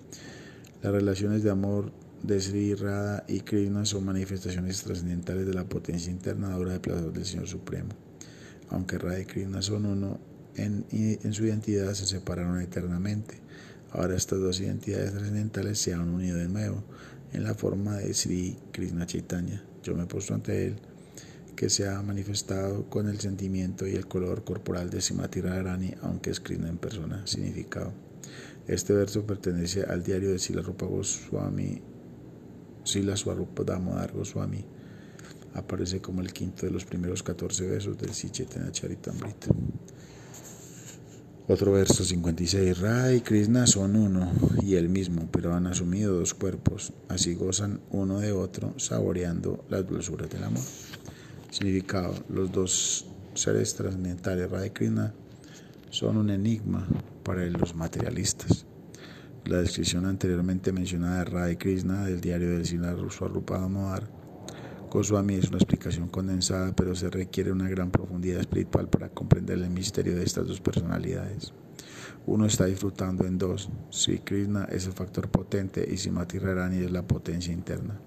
las 0.83 0.93
relaciones 0.93 1.43
de 1.43 1.51
amor 1.51 2.04
de 2.25 2.41
Sri 2.41 2.75
Radha 2.75 3.23
y 3.29 3.41
Krishna 3.41 3.85
son 3.85 4.07
manifestaciones 4.07 4.83
trascendentales 4.83 5.47
de 5.47 5.53
la 5.53 5.65
potencia 5.65 6.11
interna 6.11 6.59
de 6.59 6.81
placer 6.81 7.13
del 7.13 7.27
Señor 7.27 7.47
Supremo. 7.47 7.91
Aunque 8.71 8.97
Radha 8.97 9.21
y 9.21 9.27
Krishna 9.27 9.61
son 9.61 9.85
uno, 9.85 10.19
en, 10.57 10.87
su 11.35 11.45
identidad 11.45 11.93
se 11.93 12.07
separaron 12.07 12.61
eternamente. 12.63 13.37
Ahora 13.91 14.17
estas 14.17 14.41
dos 14.41 14.59
identidades 14.61 15.13
trascendentales 15.13 15.79
se 15.79 15.93
han 15.93 16.09
unido 16.09 16.39
de 16.39 16.49
nuevo 16.49 16.83
en 17.35 17.45
la 17.45 17.55
forma 17.55 17.99
de 17.99 18.15
Sri 18.15 18.57
Krishna 18.73 19.07
Chaitanya. 19.07 19.63
Yo 19.83 19.95
me 19.95 20.07
puesto 20.07 20.33
ante 20.33 20.67
él 20.67 20.77
que 21.55 21.69
se 21.69 21.87
ha 21.87 22.01
manifestado 22.03 22.89
con 22.89 23.07
el 23.07 23.21
sentimiento 23.21 23.87
y 23.87 23.97
el 23.97 24.09
color 24.09 24.45
corporal 24.45 24.89
de 24.89 25.03
Simati 25.03 25.43
Radharani, 25.43 25.95
aunque 26.01 26.31
escrito 26.31 26.67
en 26.67 26.79
persona. 26.79 27.27
Significado. 27.27 27.93
Este 28.67 28.95
verso 28.95 29.27
pertenece 29.27 29.83
al 29.83 30.03
diario 30.03 30.33
de 30.33 30.39
Sila 30.39 30.63
Rupa 30.63 30.87
Goswami, 30.87 31.83
Sila 32.85 33.17
Swarupa 33.17 33.65
Damodar 33.65 34.13
Goswami. 34.13 34.65
Aparece 35.55 36.01
como 36.01 36.21
el 36.21 36.33
quinto 36.33 36.67
de 36.67 36.73
los 36.73 36.85
primeros 36.85 37.23
14 37.23 37.67
versos 37.67 37.99
del 37.99 38.13
Sichetena 38.13 38.71
Charitamrita. 38.71 39.49
Otro 41.47 41.73
verso 41.73 42.05
56. 42.05 42.79
Ra 42.79 43.13
y 43.13 43.21
Krishna 43.21 43.67
son 43.67 43.97
uno 43.97 44.33
y 44.63 44.77
el 44.77 44.89
mismo, 44.89 45.29
pero 45.31 45.55
han 45.55 45.67
asumido 45.67 46.19
dos 46.19 46.33
cuerpos. 46.33 46.93
Así 47.09 47.35
gozan 47.35 47.81
uno 47.91 48.21
de 48.21 48.33
otro, 48.33 48.73
saboreando 48.79 49.65
las 49.69 49.87
dulzuras 49.87 50.31
del 50.31 50.45
amor. 50.45 50.63
Significado. 51.51 52.15
Los 52.29 52.51
dos 52.51 53.07
seres 53.35 53.75
trascendentales, 53.75 54.51
Radha 54.51 54.67
y 54.67 54.71
Krishna, 54.71 55.13
son 55.91 56.17
un 56.17 56.31
enigma 56.31 56.87
para 57.23 57.45
los 57.47 57.75
materialistas. 57.75 58.67
La 59.47 59.59
descripción 59.59 60.07
anteriormente 60.07 60.73
mencionada 60.73 61.19
de 61.19 61.25
Radha 61.27 61.59
Krishna 61.59 62.07
del 62.07 62.23
diario 62.23 62.51
del 62.51 62.65
Sila 62.65 62.97
Swarupa 63.11 63.59
Damodar 63.59 64.09
Goswami 64.95 65.35
es 65.35 65.49
una 65.49 65.59
explicación 65.59 66.09
condensada, 66.09 66.73
pero 66.75 66.95
se 66.95 67.11
requiere 67.11 67.53
una 67.53 67.69
gran 67.69 67.91
profundidad 67.91 68.41
espiritual 68.41 68.89
para 68.89 69.09
comprender 69.09 69.59
el 69.59 69.69
misterio 69.69 70.15
de 70.15 70.23
estas 70.23 70.47
dos 70.47 70.61
personalidades. 70.61 71.53
Uno 72.27 72.47
está 72.47 72.67
disfrutando 72.67 73.27
en 73.27 73.37
dos. 73.37 73.69
Si 73.91 74.21
Krishna 74.21 74.65
es 74.71 74.87
el 74.87 74.93
factor 74.93 75.29
potente 75.29 75.85
y 75.93 75.97
Simati 75.99 76.39
Rarani 76.39 76.79
es 76.79 76.93
la 76.93 77.03
potencia 77.03 77.53
interna. 77.53 78.01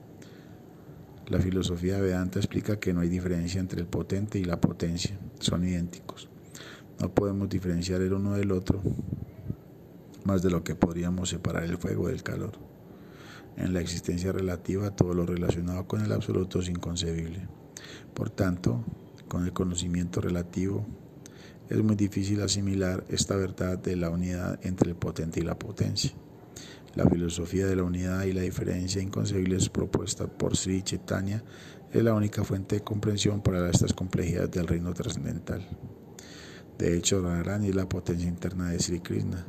La 1.27 1.39
filosofía 1.39 1.99
Vedanta 1.99 2.39
explica 2.39 2.79
que 2.79 2.93
no 2.93 3.01
hay 3.01 3.09
diferencia 3.09 3.59
entre 3.59 3.81
el 3.81 3.87
potente 3.87 4.39
y 4.39 4.45
la 4.45 4.61
potencia, 4.61 5.19
son 5.39 5.65
idénticos. 5.65 6.29
No 6.99 7.13
podemos 7.13 7.49
diferenciar 7.49 8.01
el 8.01 8.13
uno 8.13 8.33
del 8.33 8.51
otro 8.53 8.81
más 10.27 10.41
de 10.41 10.51
lo 10.51 10.63
que 10.63 10.75
podríamos 10.75 11.29
separar 11.29 11.63
el 11.63 11.77
fuego 11.77 12.09
del 12.09 12.21
calor. 12.21 12.51
En 13.55 13.73
la 13.73 13.79
existencia 13.79 14.33
relativa, 14.33 14.95
todo 14.95 15.13
lo 15.13 15.25
relacionado 15.25 15.87
con 15.87 16.01
el 16.01 16.11
absoluto 16.11 16.59
es 16.59 16.67
inconcebible. 16.67 17.47
Por 18.13 18.29
tanto, 18.29 18.83
con 19.29 19.45
el 19.45 19.53
conocimiento 19.53 20.19
relativo, 20.19 20.85
es 21.69 21.81
muy 21.81 21.95
difícil 21.95 22.41
asimilar 22.41 23.05
esta 23.09 23.35
verdad 23.35 23.79
de 23.79 23.95
la 23.95 24.09
unidad 24.09 24.59
entre 24.63 24.91
el 24.91 24.95
potente 24.97 25.39
y 25.39 25.43
la 25.43 25.57
potencia. 25.57 26.11
La 26.95 27.09
filosofía 27.09 27.65
de 27.65 27.75
la 27.75 27.83
unidad 27.83 28.25
y 28.25 28.33
la 28.33 28.41
diferencia 28.41 29.01
inconcebibles 29.01 29.69
propuesta 29.69 30.27
por 30.27 30.57
Sri 30.57 30.81
Chaitanya 30.81 31.41
es 31.91 32.03
la 32.03 32.13
única 32.13 32.43
fuente 32.43 32.75
de 32.75 32.83
comprensión 32.83 33.41
para 33.41 33.69
estas 33.69 33.93
complejidades 33.93 34.51
del 34.51 34.67
reino 34.67 34.93
trascendental. 34.93 35.65
De 36.77 36.95
hecho, 36.95 37.21
Radharani 37.21 37.69
es 37.69 37.75
la 37.75 37.89
potencia 37.89 38.27
interna 38.27 38.69
de 38.69 38.79
Sri 38.79 38.99
Krishna 38.99 39.45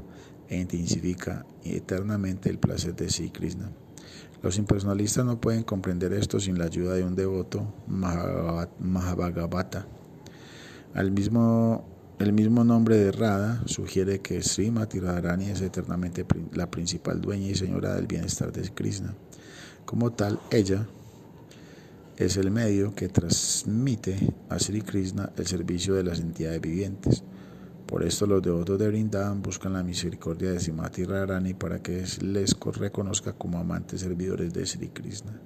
e 0.48 0.58
intensifica 0.58 1.44
eternamente 1.64 2.48
el 2.48 2.58
placer 2.58 2.94
de 2.94 3.10
Sri 3.10 3.30
Krishna. 3.30 3.70
Los 4.42 4.56
impersonalistas 4.56 5.24
no 5.24 5.40
pueden 5.40 5.64
comprender 5.64 6.12
esto 6.12 6.38
sin 6.38 6.58
la 6.58 6.66
ayuda 6.66 6.94
de 6.94 7.02
un 7.02 7.16
devoto 7.16 7.74
Mahabhagavata. 7.88 9.86
Al 10.94 11.10
mismo, 11.10 11.84
el 12.18 12.32
mismo 12.32 12.62
nombre 12.64 12.96
de 12.96 13.12
Radha 13.12 13.62
sugiere 13.66 14.20
que 14.20 14.42
Srimati 14.42 15.00
Radharani 15.00 15.46
es 15.46 15.60
eternamente 15.60 16.24
la 16.52 16.70
principal 16.70 17.20
dueña 17.20 17.48
y 17.48 17.56
señora 17.56 17.94
del 17.94 18.06
bienestar 18.06 18.52
de 18.52 18.68
Krishna. 18.72 19.14
Como 19.84 20.12
tal, 20.12 20.38
ella 20.50 20.86
es 22.16 22.36
el 22.36 22.50
medio 22.50 22.94
que 22.94 23.08
transmite 23.08 24.34
a 24.48 24.58
Sri 24.58 24.82
Krishna 24.82 25.32
el 25.36 25.46
servicio 25.46 25.94
de 25.94 26.04
las 26.04 26.20
entidades 26.20 26.60
vivientes. 26.60 27.24
Por 27.88 28.04
esto 28.04 28.26
los 28.26 28.42
devotos 28.42 28.78
de 28.78 28.86
Vrindavan 28.86 29.40
buscan 29.40 29.72
la 29.72 29.82
misericordia 29.82 30.50
de 30.50 30.60
Srimati 30.60 31.04
Radharani 31.04 31.54
para 31.54 31.82
que 31.82 32.04
les 32.20 32.54
reconozca 32.60 33.32
como 33.32 33.58
amantes 33.58 34.02
servidores 34.02 34.52
de 34.52 34.66
Sri 34.66 34.88
Krishna. 34.88 35.40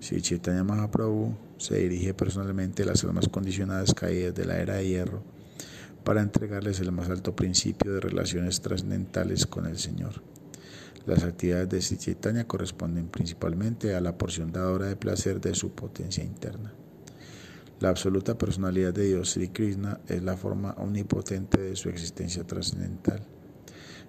Sri 0.00 0.22
Chaitanya 0.22 0.64
Mahaprabhu 0.64 1.36
se 1.58 1.76
dirige 1.76 2.14
personalmente 2.14 2.84
a 2.84 2.86
las 2.86 3.04
almas 3.04 3.28
condicionadas 3.28 3.92
caídas 3.92 4.34
de 4.34 4.46
la 4.46 4.56
era 4.56 4.76
de 4.76 4.88
hierro 4.88 5.22
para 6.04 6.22
entregarles 6.22 6.80
el 6.80 6.90
más 6.90 7.10
alto 7.10 7.36
principio 7.36 7.92
de 7.92 8.00
relaciones 8.00 8.62
trascendentales 8.62 9.46
con 9.46 9.66
el 9.66 9.76
Señor. 9.76 10.22
Las 11.04 11.22
actividades 11.22 11.68
de 11.68 11.82
Sri 11.82 11.98
Chaitanya 11.98 12.46
corresponden 12.46 13.08
principalmente 13.08 13.94
a 13.94 14.00
la 14.00 14.16
porción 14.16 14.52
dadora 14.52 14.86
de 14.86 14.96
placer 14.96 15.38
de 15.42 15.54
su 15.54 15.72
potencia 15.72 16.24
interna. 16.24 16.72
La 17.78 17.90
absoluta 17.90 18.38
personalidad 18.38 18.94
de 18.94 19.04
Dios, 19.04 19.32
Sri 19.32 19.48
Krishna, 19.48 20.00
es 20.08 20.22
la 20.22 20.38
forma 20.38 20.72
omnipotente 20.78 21.60
de 21.60 21.76
su 21.76 21.90
existencia 21.90 22.42
trascendental. 22.44 23.22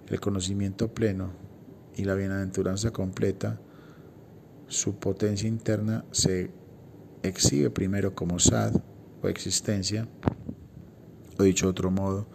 El 0.08 0.20
conocimiento 0.20 0.94
pleno 0.94 1.32
y 1.94 2.04
la 2.04 2.14
bienaventuranza 2.14 2.92
completa, 2.92 3.60
su 4.68 4.94
potencia 4.94 5.46
interna 5.46 6.06
se 6.12 6.50
exhibe 7.22 7.68
primero 7.68 8.14
como 8.14 8.38
sad 8.38 8.74
o 9.22 9.28
existencia, 9.28 10.08
o 11.38 11.42
dicho 11.42 11.66
de 11.66 11.70
otro 11.70 11.90
modo, 11.90 12.26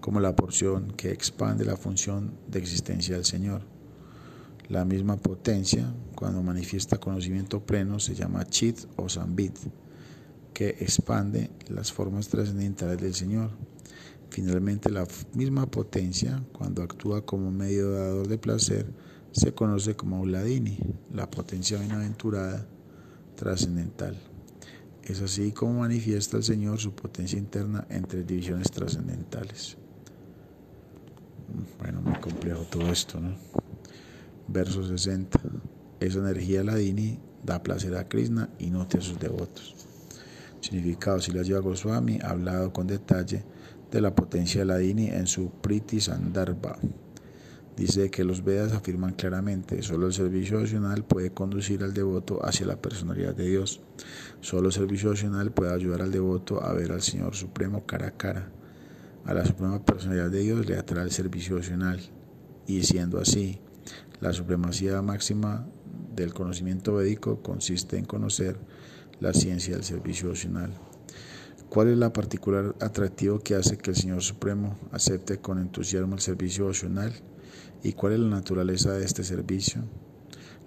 como 0.00 0.18
la 0.18 0.34
porción 0.34 0.90
que 0.96 1.12
expande 1.12 1.64
la 1.64 1.76
función 1.76 2.32
de 2.48 2.58
existencia 2.58 3.14
del 3.14 3.24
Señor. 3.24 3.62
La 4.68 4.84
misma 4.84 5.16
potencia, 5.18 5.94
cuando 6.16 6.42
manifiesta 6.42 6.98
conocimiento 6.98 7.64
pleno, 7.64 8.00
se 8.00 8.16
llama 8.16 8.44
chit 8.44 8.76
o 8.96 9.08
sambit 9.08 9.56
que 10.52 10.70
expande 10.80 11.50
las 11.68 11.92
formas 11.92 12.28
trascendentales 12.28 13.00
del 13.00 13.14
Señor. 13.14 13.50
Finalmente, 14.30 14.90
la 14.90 15.06
misma 15.34 15.66
potencia, 15.70 16.42
cuando 16.52 16.82
actúa 16.82 17.24
como 17.24 17.50
medio 17.50 17.90
dador 17.92 18.28
de 18.28 18.38
placer, 18.38 18.86
se 19.32 19.54
conoce 19.54 19.96
como 19.96 20.20
Uladini, 20.20 20.78
la 21.12 21.30
potencia 21.30 21.78
bienaventurada 21.78 22.66
trascendental. 23.36 24.16
Es 25.02 25.20
así 25.22 25.52
como 25.52 25.80
manifiesta 25.80 26.36
el 26.36 26.44
Señor 26.44 26.78
su 26.78 26.94
potencia 26.94 27.38
interna 27.38 27.86
entre 27.90 28.22
divisiones 28.22 28.70
trascendentales. 28.70 29.76
Bueno, 31.78 32.00
muy 32.02 32.14
complejo 32.20 32.62
todo 32.64 32.88
esto, 32.90 33.18
¿no? 33.18 33.34
Verso 34.46 34.86
60. 34.86 35.40
Esa 36.00 36.18
energía 36.18 36.62
Ladini 36.62 37.18
da 37.44 37.62
placer 37.62 37.96
a 37.96 38.08
Krishna 38.08 38.50
y 38.58 38.70
no 38.70 38.82
a 38.82 39.00
sus 39.00 39.18
devotos. 39.18 39.89
Significado, 40.60 41.20
si 41.20 41.32
la 41.32 41.42
Goswami 41.60 42.18
ha 42.22 42.30
hablado 42.30 42.72
con 42.72 42.86
detalle 42.86 43.44
de 43.90 44.00
la 44.00 44.14
potencia 44.14 44.60
de 44.60 44.66
la 44.66 44.78
Dini 44.78 45.08
en 45.08 45.26
su 45.26 45.50
Priti 45.50 46.00
Sandarbha. 46.00 46.78
Dice 47.76 48.10
que 48.10 48.24
los 48.24 48.44
Vedas 48.44 48.72
afirman 48.72 49.14
claramente, 49.14 49.82
solo 49.82 50.06
el 50.06 50.12
servicio 50.12 50.60
opcional 50.60 51.02
puede 51.02 51.30
conducir 51.30 51.82
al 51.82 51.94
devoto 51.94 52.44
hacia 52.44 52.66
la 52.66 52.76
personalidad 52.76 53.34
de 53.34 53.48
Dios. 53.48 53.80
Solo 54.40 54.68
el 54.68 54.74
servicio 54.74 55.10
opcional 55.10 55.50
puede 55.50 55.72
ayudar 55.72 56.02
al 56.02 56.12
devoto 56.12 56.62
a 56.62 56.74
ver 56.74 56.92
al 56.92 57.00
Señor 57.00 57.34
Supremo 57.34 57.86
cara 57.86 58.08
a 58.08 58.16
cara. 58.16 58.50
A 59.24 59.32
la 59.32 59.46
Suprema 59.46 59.82
Personalidad 59.82 60.30
de 60.30 60.40
Dios 60.40 60.66
le 60.66 60.76
atrae 60.76 61.04
el 61.04 61.10
servicio 61.10 61.56
opcional. 61.56 62.00
Y 62.66 62.82
siendo 62.82 63.18
así, 63.18 63.60
la 64.20 64.32
supremacía 64.32 65.00
máxima 65.00 65.66
del 66.14 66.34
conocimiento 66.34 66.96
védico 66.96 67.42
consiste 67.42 67.96
en 67.96 68.04
conocer 68.04 68.58
la 69.20 69.32
ciencia 69.32 69.74
del 69.74 69.84
servicio 69.84 70.30
opcional. 70.30 70.72
¿Cuál 71.68 71.88
es 71.88 71.98
la 71.98 72.12
particular 72.12 72.74
atractivo 72.80 73.38
que 73.38 73.54
hace 73.54 73.78
que 73.78 73.90
el 73.90 73.96
Señor 73.96 74.22
Supremo 74.22 74.76
acepte 74.90 75.38
con 75.38 75.58
entusiasmo 75.58 76.16
el 76.16 76.20
servicio 76.20 76.66
opcional? 76.66 77.12
¿Y 77.82 77.92
cuál 77.92 78.14
es 78.14 78.18
la 78.18 78.28
naturaleza 78.28 78.92
de 78.92 79.04
este 79.04 79.22
servicio? 79.22 79.84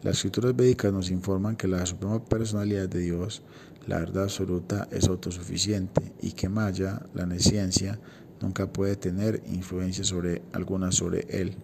Las 0.02 0.18
escrituras 0.18 0.56
védicas 0.56 0.94
nos 0.94 1.12
informan 1.12 1.56
que 1.56 1.68
la 1.68 1.86
suprema 1.86 2.24
personalidad 2.24 2.88
de 2.88 3.00
Dios, 3.00 3.42
la 3.88 4.00
verdad 4.00 4.24
absoluta, 4.24 4.88
es 4.92 5.08
autosuficiente 5.08 6.14
y 6.22 6.32
que 6.32 6.48
Maya, 6.48 7.06
la 7.14 7.26
nesciencia, 7.26 8.00
nunca 8.42 8.72
puede 8.72 8.96
tener 8.96 9.42
influencia 9.46 10.04
sobre 10.04 10.42
alguna 10.54 10.92
sobre 10.92 11.26
él. 11.30 11.58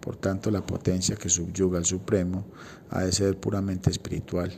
Por 0.00 0.16
tanto, 0.16 0.50
la 0.50 0.64
potencia 0.64 1.16
que 1.16 1.28
subyuga 1.28 1.78
al 1.78 1.84
Supremo 1.84 2.46
ha 2.90 3.02
de 3.02 3.12
ser 3.12 3.38
puramente 3.38 3.90
espiritual. 3.90 4.52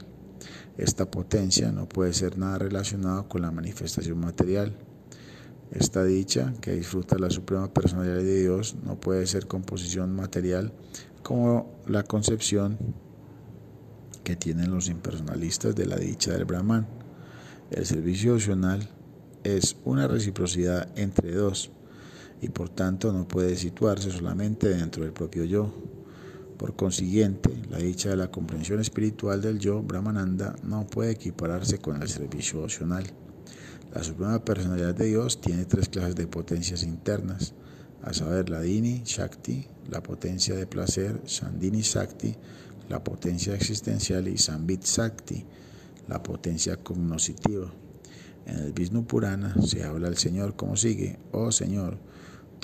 Esta 0.76 1.10
potencia 1.10 1.70
no 1.70 1.88
puede 1.88 2.12
ser 2.12 2.36
nada 2.36 2.58
relacionado 2.58 3.28
con 3.28 3.42
la 3.42 3.50
manifestación 3.50 4.18
material. 4.18 4.76
Esta 5.70 6.04
dicha 6.04 6.52
que 6.60 6.72
disfruta 6.72 7.18
la 7.18 7.30
suprema 7.30 7.72
personalidad 7.72 8.16
de 8.16 8.42
Dios 8.42 8.76
no 8.84 8.98
puede 8.98 9.26
ser 9.26 9.46
composición 9.46 10.14
material 10.14 10.72
como 11.22 11.80
la 11.86 12.02
concepción 12.02 12.78
que 14.24 14.36
tienen 14.36 14.70
los 14.70 14.88
impersonalistas 14.88 15.74
de 15.76 15.86
la 15.86 15.96
dicha 15.96 16.32
del 16.32 16.44
Brahman. 16.44 16.86
El 17.70 17.86
servicio 17.86 18.34
opcional 18.34 18.88
es 19.44 19.76
una 19.84 20.08
reciprocidad 20.08 20.88
entre 20.96 21.32
dos 21.32 21.70
y 22.40 22.48
por 22.48 22.68
tanto 22.68 23.12
no 23.12 23.28
puede 23.28 23.56
situarse 23.56 24.10
solamente 24.10 24.68
dentro 24.68 25.04
del 25.04 25.12
propio 25.12 25.44
yo. 25.44 25.72
Por 26.58 26.76
consiguiente, 26.76 27.50
la 27.70 27.78
dicha 27.78 28.10
de 28.10 28.16
la 28.16 28.30
comprensión 28.30 28.80
espiritual 28.80 29.42
del 29.42 29.58
yo, 29.58 29.82
Brahmananda, 29.82 30.54
no 30.62 30.86
puede 30.86 31.12
equipararse 31.12 31.78
con 31.78 32.00
el 32.00 32.08
servicio 32.08 32.62
opcional. 32.62 33.04
La 33.92 34.02
Suprema 34.02 34.44
Personalidad 34.44 34.94
de 34.94 35.06
Dios 35.06 35.40
tiene 35.40 35.64
tres 35.64 35.88
clases 35.88 36.14
de 36.14 36.26
potencias 36.26 36.82
internas, 36.82 37.54
a 38.02 38.12
saber 38.12 38.50
la 38.50 38.60
Dini 38.60 39.02
Shakti, 39.04 39.66
la 39.90 40.02
potencia 40.02 40.54
de 40.54 40.66
placer, 40.66 41.22
Sandini 41.24 41.80
Shakti, 41.80 42.36
la 42.88 43.02
potencia 43.02 43.54
existencial 43.54 44.28
y 44.28 44.36
Sambit 44.36 44.84
Shakti, 44.84 45.44
la 46.08 46.22
potencia 46.22 46.76
cognoscitiva. 46.76 47.72
En 48.46 48.58
el 48.58 48.72
Vishnu 48.72 49.06
Purana 49.06 49.54
se 49.62 49.84
habla 49.84 50.08
al 50.08 50.18
Señor 50.18 50.54
como 50.54 50.76
sigue, 50.76 51.18
oh 51.32 51.50
Señor, 51.50 51.98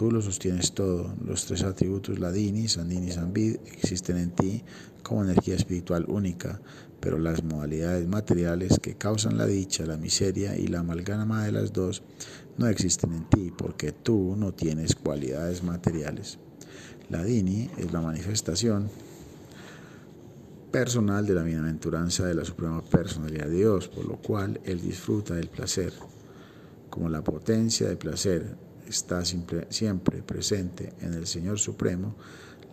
Tú 0.01 0.11
lo 0.11 0.23
sostienes 0.23 0.73
todo. 0.73 1.15
Los 1.27 1.45
tres 1.45 1.63
atributos 1.63 2.19
Ladini, 2.19 2.69
Sandini 2.69 3.09
y 3.09 3.13
Sambid 3.13 3.57
existen 3.67 4.17
en 4.17 4.31
ti 4.31 4.65
como 5.03 5.25
energía 5.25 5.55
espiritual 5.57 6.07
única, 6.09 6.59
pero 7.01 7.19
las 7.19 7.45
modalidades 7.45 8.09
materiales 8.09 8.79
que 8.81 8.95
causan 8.95 9.37
la 9.37 9.45
dicha, 9.45 9.85
la 9.85 9.99
miseria 9.99 10.57
y 10.57 10.69
la 10.69 10.79
amalgama 10.79 11.45
de 11.45 11.53
las 11.53 11.75
dos 11.75 12.03
no 12.57 12.67
existen 12.67 13.13
en 13.13 13.29
ti 13.29 13.53
porque 13.55 13.93
tú 13.93 14.37
no 14.39 14.55
tienes 14.55 14.95
cualidades 14.95 15.63
materiales. 15.63 16.39
La 17.11 17.23
Dini 17.23 17.69
es 17.77 17.93
la 17.93 18.01
manifestación 18.01 18.89
personal 20.73 21.27
de 21.27 21.35
la 21.35 21.43
bienaventuranza 21.43 22.25
de 22.25 22.37
la 22.37 22.47
suprema 22.47 22.83
personalidad 22.83 23.49
de 23.49 23.57
Dios, 23.57 23.89
por 23.89 24.07
lo 24.07 24.17
cual 24.17 24.63
Él 24.65 24.81
disfruta 24.81 25.35
del 25.35 25.51
placer. 25.51 25.93
Como 26.89 27.11
la 27.11 27.23
potencia 27.23 27.87
de 27.87 27.99
placer 27.99 28.70
está 28.91 29.25
siempre 29.25 30.23
presente 30.23 30.93
en 31.01 31.15
el 31.15 31.27
Señor 31.27 31.59
Supremo 31.59 32.15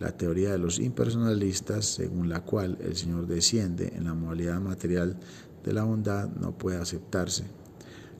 la 0.00 0.16
teoría 0.16 0.52
de 0.52 0.58
los 0.58 0.78
impersonalistas, 0.78 1.86
según 1.86 2.28
la 2.28 2.44
cual 2.44 2.78
el 2.80 2.96
Señor 2.96 3.26
desciende 3.26 3.92
en 3.96 4.04
la 4.04 4.14
modalidad 4.14 4.60
material 4.60 5.16
de 5.64 5.72
la 5.72 5.82
bondad, 5.82 6.28
no 6.28 6.56
puede 6.56 6.78
aceptarse. 6.78 7.44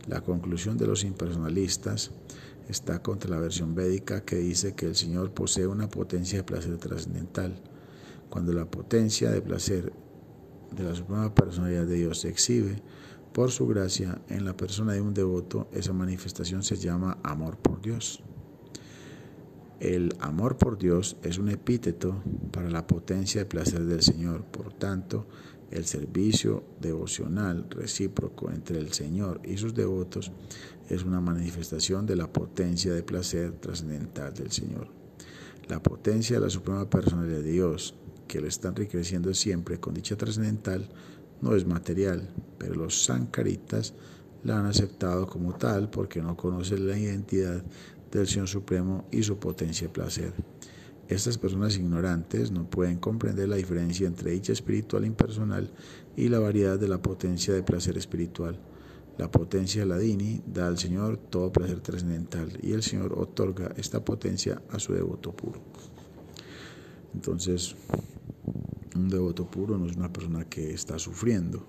La 0.08 0.22
conclusión 0.22 0.76
de 0.76 0.86
los 0.86 1.04
impersonalistas 1.04 2.10
está 2.68 3.00
contra 3.00 3.30
la 3.30 3.38
versión 3.38 3.74
védica 3.74 4.22
que 4.22 4.36
dice 4.36 4.74
que 4.74 4.86
el 4.86 4.96
Señor 4.96 5.32
posee 5.32 5.66
una 5.66 5.88
potencia 5.88 6.38
de 6.38 6.44
placer 6.44 6.76
trascendental. 6.78 7.54
Cuando 8.28 8.52
la 8.52 8.64
potencia 8.64 9.30
de 9.30 9.40
placer 9.40 9.92
de 10.72 10.84
la 10.84 10.94
suprema 10.94 11.34
personalidad 11.34 11.86
de 11.86 11.94
Dios 11.94 12.20
se 12.20 12.28
exhibe, 12.28 12.82
por 13.32 13.50
su 13.50 13.66
gracia 13.66 14.20
en 14.28 14.44
la 14.44 14.56
persona 14.56 14.92
de 14.92 15.00
un 15.00 15.14
devoto, 15.14 15.68
esa 15.72 15.92
manifestación 15.92 16.62
se 16.62 16.76
llama 16.76 17.18
amor 17.22 17.56
por 17.58 17.80
Dios. 17.80 18.22
El 19.80 20.16
amor 20.18 20.56
por 20.56 20.76
Dios 20.76 21.16
es 21.22 21.38
un 21.38 21.48
epíteto 21.48 22.22
para 22.50 22.68
la 22.68 22.86
potencia 22.86 23.40
de 23.40 23.46
placer 23.46 23.84
del 23.84 24.02
Señor. 24.02 24.44
Por 24.44 24.72
tanto, 24.72 25.28
el 25.70 25.84
servicio 25.84 26.64
devocional 26.80 27.66
recíproco 27.70 28.50
entre 28.50 28.78
el 28.78 28.92
Señor 28.92 29.40
y 29.44 29.56
sus 29.56 29.74
devotos 29.74 30.32
es 30.88 31.04
una 31.04 31.20
manifestación 31.20 32.06
de 32.06 32.16
la 32.16 32.32
potencia 32.32 32.92
de 32.92 33.02
placer 33.02 33.52
trascendental 33.52 34.34
del 34.34 34.50
Señor. 34.50 34.88
La 35.68 35.82
potencia 35.82 36.36
de 36.36 36.44
la 36.44 36.50
Suprema 36.50 36.88
Personalidad 36.88 37.42
de 37.42 37.52
Dios, 37.52 37.94
que 38.26 38.40
le 38.40 38.48
están 38.48 38.72
enriqueciendo 38.72 39.32
siempre 39.34 39.78
con 39.78 39.94
dicha 39.94 40.16
trascendental 40.16 40.88
no 41.40 41.54
es 41.54 41.66
material, 41.66 42.28
pero 42.58 42.74
los 42.74 43.04
sankaritas 43.04 43.94
la 44.44 44.58
han 44.58 44.66
aceptado 44.66 45.26
como 45.26 45.54
tal 45.54 45.90
porque 45.90 46.22
no 46.22 46.36
conocen 46.36 46.86
la 46.86 46.98
identidad 46.98 47.62
del 48.10 48.26
Señor 48.26 48.48
Supremo 48.48 49.06
y 49.10 49.22
su 49.22 49.38
potencia 49.38 49.88
de 49.88 49.92
placer. 49.92 50.32
Estas 51.08 51.38
personas 51.38 51.76
ignorantes 51.76 52.50
no 52.50 52.68
pueden 52.68 52.98
comprender 52.98 53.48
la 53.48 53.56
diferencia 53.56 54.06
entre 54.06 54.32
dicha 54.32 54.52
espiritual 54.52 55.06
impersonal 55.06 55.70
y 56.16 56.28
la 56.28 56.38
variedad 56.38 56.78
de 56.78 56.88
la 56.88 57.00
potencia 57.00 57.54
de 57.54 57.62
placer 57.62 57.96
espiritual. 57.96 58.58
La 59.16 59.30
potencia 59.30 59.86
Ladini 59.86 60.42
da 60.46 60.68
al 60.68 60.78
Señor 60.78 61.16
todo 61.16 61.50
placer 61.50 61.80
trascendental 61.80 62.58
y 62.62 62.72
el 62.72 62.82
Señor 62.82 63.14
otorga 63.14 63.72
esta 63.76 64.04
potencia 64.04 64.62
a 64.70 64.78
su 64.78 64.92
devoto 64.92 65.32
puro. 65.34 65.60
Entonces, 67.14 67.74
un 68.98 69.08
devoto 69.08 69.50
puro 69.50 69.78
no 69.78 69.86
es 69.86 69.96
una 69.96 70.12
persona 70.12 70.44
que 70.44 70.72
está 70.72 70.98
sufriendo, 70.98 71.64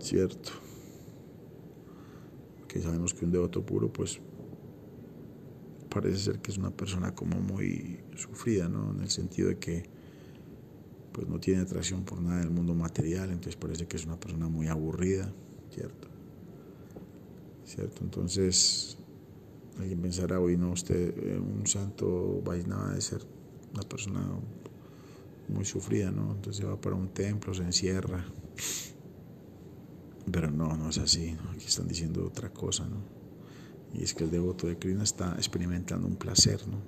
¿cierto? 0.00 0.50
Que 2.66 2.80
sabemos 2.80 3.14
que 3.14 3.24
un 3.24 3.32
devoto 3.32 3.64
puro, 3.64 3.92
pues, 3.92 4.20
parece 5.88 6.18
ser 6.18 6.38
que 6.40 6.50
es 6.50 6.58
una 6.58 6.70
persona 6.70 7.14
como 7.14 7.40
muy 7.40 8.00
sufrida, 8.16 8.68
¿no? 8.68 8.92
En 8.92 9.00
el 9.00 9.10
sentido 9.10 9.48
de 9.48 9.58
que, 9.58 9.84
pues, 11.12 11.28
no 11.28 11.38
tiene 11.38 11.60
atracción 11.60 12.04
por 12.04 12.20
nada 12.20 12.40
del 12.40 12.50
mundo 12.50 12.74
material, 12.74 13.30
entonces 13.30 13.56
parece 13.56 13.86
que 13.86 13.96
es 13.96 14.06
una 14.06 14.18
persona 14.18 14.48
muy 14.48 14.68
aburrida, 14.68 15.32
¿cierto? 15.70 16.08
¿cierto? 17.64 18.02
Entonces, 18.02 18.98
alguien 19.78 20.00
pensará, 20.00 20.40
hoy 20.40 20.56
no, 20.56 20.72
usted, 20.72 21.14
eh, 21.16 21.38
un 21.38 21.66
santo 21.66 22.42
Vaisnava 22.44 22.94
de 22.94 23.00
ser 23.00 23.24
una 23.72 23.82
persona 23.82 24.20
muy 25.50 25.64
sufrida, 25.64 26.10
¿no? 26.10 26.32
Entonces 26.32 26.64
va 26.64 26.80
para 26.80 26.96
un 26.96 27.08
templo, 27.08 27.52
se 27.54 27.62
encierra. 27.62 28.24
Pero 30.30 30.50
no, 30.50 30.76
no 30.76 30.90
es 30.90 30.98
así. 30.98 31.36
Aquí 31.52 31.66
están 31.66 31.88
diciendo 31.88 32.24
otra 32.26 32.50
cosa, 32.50 32.86
¿no? 32.86 33.02
Y 33.92 34.04
es 34.04 34.14
que 34.14 34.24
el 34.24 34.30
devoto 34.30 34.66
de 34.66 34.78
Krishna 34.78 35.02
está 35.02 35.34
experimentando 35.36 36.06
un 36.06 36.16
placer, 36.16 36.60
¿no? 36.68 36.78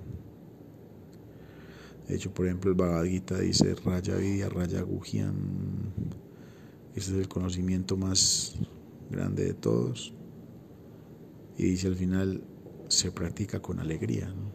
De 2.07 2.15
hecho, 2.15 2.33
por 2.33 2.45
ejemplo, 2.45 2.71
el 2.71 2.77
Bhagavad 2.77 3.05
Gita 3.05 3.39
dice 3.39 3.75
Raya 3.75 4.15
Vidya, 4.15 4.49
Raya 4.49 4.81
Gujian. 4.81 5.35
Este 6.95 7.11
es 7.11 7.17
el 7.17 7.27
conocimiento 7.27 7.97
más 7.97 8.55
grande 9.09 9.45
de 9.45 9.53
todos 9.53 10.13
y 11.57 11.63
dice 11.63 11.87
al 11.87 11.95
final, 11.95 12.43
se 12.87 13.11
practica 13.11 13.61
con 13.61 13.79
alegría. 13.79 14.27
¿no? 14.27 14.51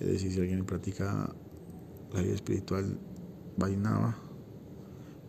Es 0.00 0.06
decir, 0.06 0.32
si 0.32 0.40
alguien 0.40 0.64
practica 0.64 1.34
la 2.12 2.22
vida 2.22 2.34
espiritual 2.34 2.98
vainaba 3.56 4.16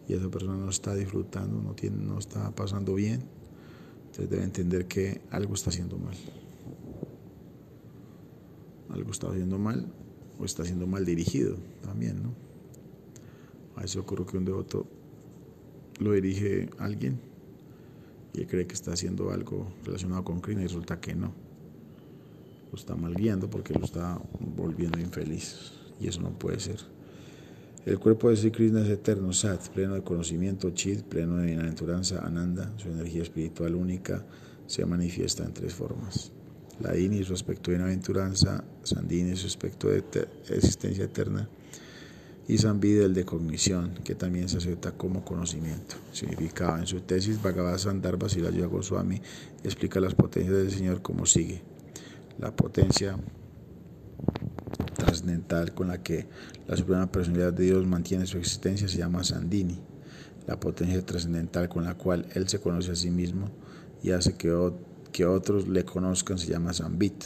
y 0.08 0.13
esa 0.13 0.30
persona 0.30 0.56
no 0.56 0.70
está 0.70 0.96
disfrutando, 0.96 1.62
no, 1.62 1.74
tiene, 1.76 1.98
no 1.98 2.18
está 2.18 2.50
pasando 2.52 2.96
bien, 2.96 3.24
entonces 4.06 4.30
debe 4.30 4.44
entender 4.44 4.88
que 4.88 5.22
algo 5.30 5.54
está 5.54 5.70
haciendo 5.70 5.98
mal. 5.98 6.15
Algo 8.89 9.12
está 9.12 9.30
haciendo 9.30 9.60
mal 9.60 9.86
o 10.39 10.46
está 10.46 10.65
siendo 10.65 10.88
mal 10.88 11.06
dirigido 11.06 11.58
también, 11.84 12.24
¿no? 12.24 12.34
A 13.76 13.84
eso 13.84 14.00
ocurre 14.00 14.26
que 14.26 14.38
un 14.38 14.46
devoto 14.46 14.88
lo 16.00 16.13
dirige 16.13 16.70
alguien 16.80 17.20
y 18.34 18.46
cree 18.46 18.65
que 18.65 18.74
está 18.74 18.94
haciendo 18.94 19.32
algo 19.32 19.68
relacionado 19.86 20.24
con 20.24 20.42
Krishna 20.42 20.63
y 20.63 20.68
resulta 20.68 21.00
que 21.00 21.13
no. 21.13 21.34
Lo 22.72 22.78
está 22.78 22.96
mal 22.96 23.13
guiando 23.13 23.50
porque 23.50 23.74
lo 23.74 23.86
está 23.86 24.20
volviendo 24.56 25.00
infeliz 25.00 25.72
y 26.00 26.08
eso 26.08 26.22
no 26.22 26.32
puede 26.38 26.60
ser. 26.60 26.80
El 27.86 27.98
cuerpo 27.98 28.30
de 28.30 28.36
Sri 28.36 28.52
Krishna 28.52 28.82
es 28.82 28.90
eterno, 28.90 29.34
Sat, 29.34 29.70
pleno 29.70 29.96
de 29.96 30.04
conocimiento, 30.04 30.70
Chit, 30.72 31.02
pleno 31.04 31.38
de 31.38 31.48
bienaventuranza, 31.48 32.26
Ananda, 32.26 32.72
su 32.78 32.90
energía 32.90 33.24
espiritual 33.24 33.76
única, 33.76 34.26
se 34.68 34.86
manifiesta 34.86 35.44
en 35.44 35.54
tres 35.54 35.74
formas. 35.74 36.32
La 36.82 36.94
Dini, 36.94 37.24
su 37.24 37.34
aspecto 37.34 37.72
de 37.72 37.78
bienaventuranza, 37.78 38.64
Sandini, 38.84 39.36
su 39.36 39.48
de 39.88 40.04
existencia 40.50 41.06
eterna, 41.06 41.50
y 42.50 42.58
Zambida 42.58 43.06
el 43.06 43.14
de 43.14 43.26
cognición, 43.26 43.94
que 44.04 44.16
también 44.16 44.50
se 44.50 44.58
acepta 44.58 44.92
como 44.92 45.24
conocimiento. 45.24 45.96
Significaba 46.12 46.80
en 46.80 46.88
su 46.88 47.02
tesis 47.02 47.42
Bhagavad 47.42 47.78
Sandarbha 47.78 48.28
Sila 48.28 48.50
Goswami 48.50 49.22
explica 49.64 50.00
las 50.00 50.16
potencias 50.16 50.58
del 50.58 50.72
Señor 50.72 51.04
como 51.04 51.28
sigue. 51.28 51.62
La 52.40 52.56
potencia 52.56 53.18
trascendental 55.10 55.74
con 55.74 55.88
la 55.88 56.02
que 56.04 56.28
la 56.67 56.78
Suprema 56.78 57.12
Personalidad 57.12 57.54
de 57.54 57.65
Dios 57.65 57.86
mantiene 57.86 58.26
su 58.26 58.38
existencia 58.38 58.88
se 58.88 58.98
llama 58.98 59.24
Sandini. 59.24 59.80
La 60.48 60.60
potencia 60.60 61.04
trascendental 61.06 61.67
con 61.67 61.84
la 61.84 61.95
cual 61.95 62.28
Él 62.34 62.48
se 62.48 62.60
conoce 62.60 62.91
a 62.91 62.95
sí 62.95 63.10
mismo 63.10 63.50
y 64.04 64.12
hace 64.12 64.34
que, 64.34 64.56
que 65.12 65.26
otros 65.26 65.67
le 65.67 65.84
conozcan 65.84 66.38
se 66.38 66.48
llama 66.48 66.74
Zambit. 66.74 67.26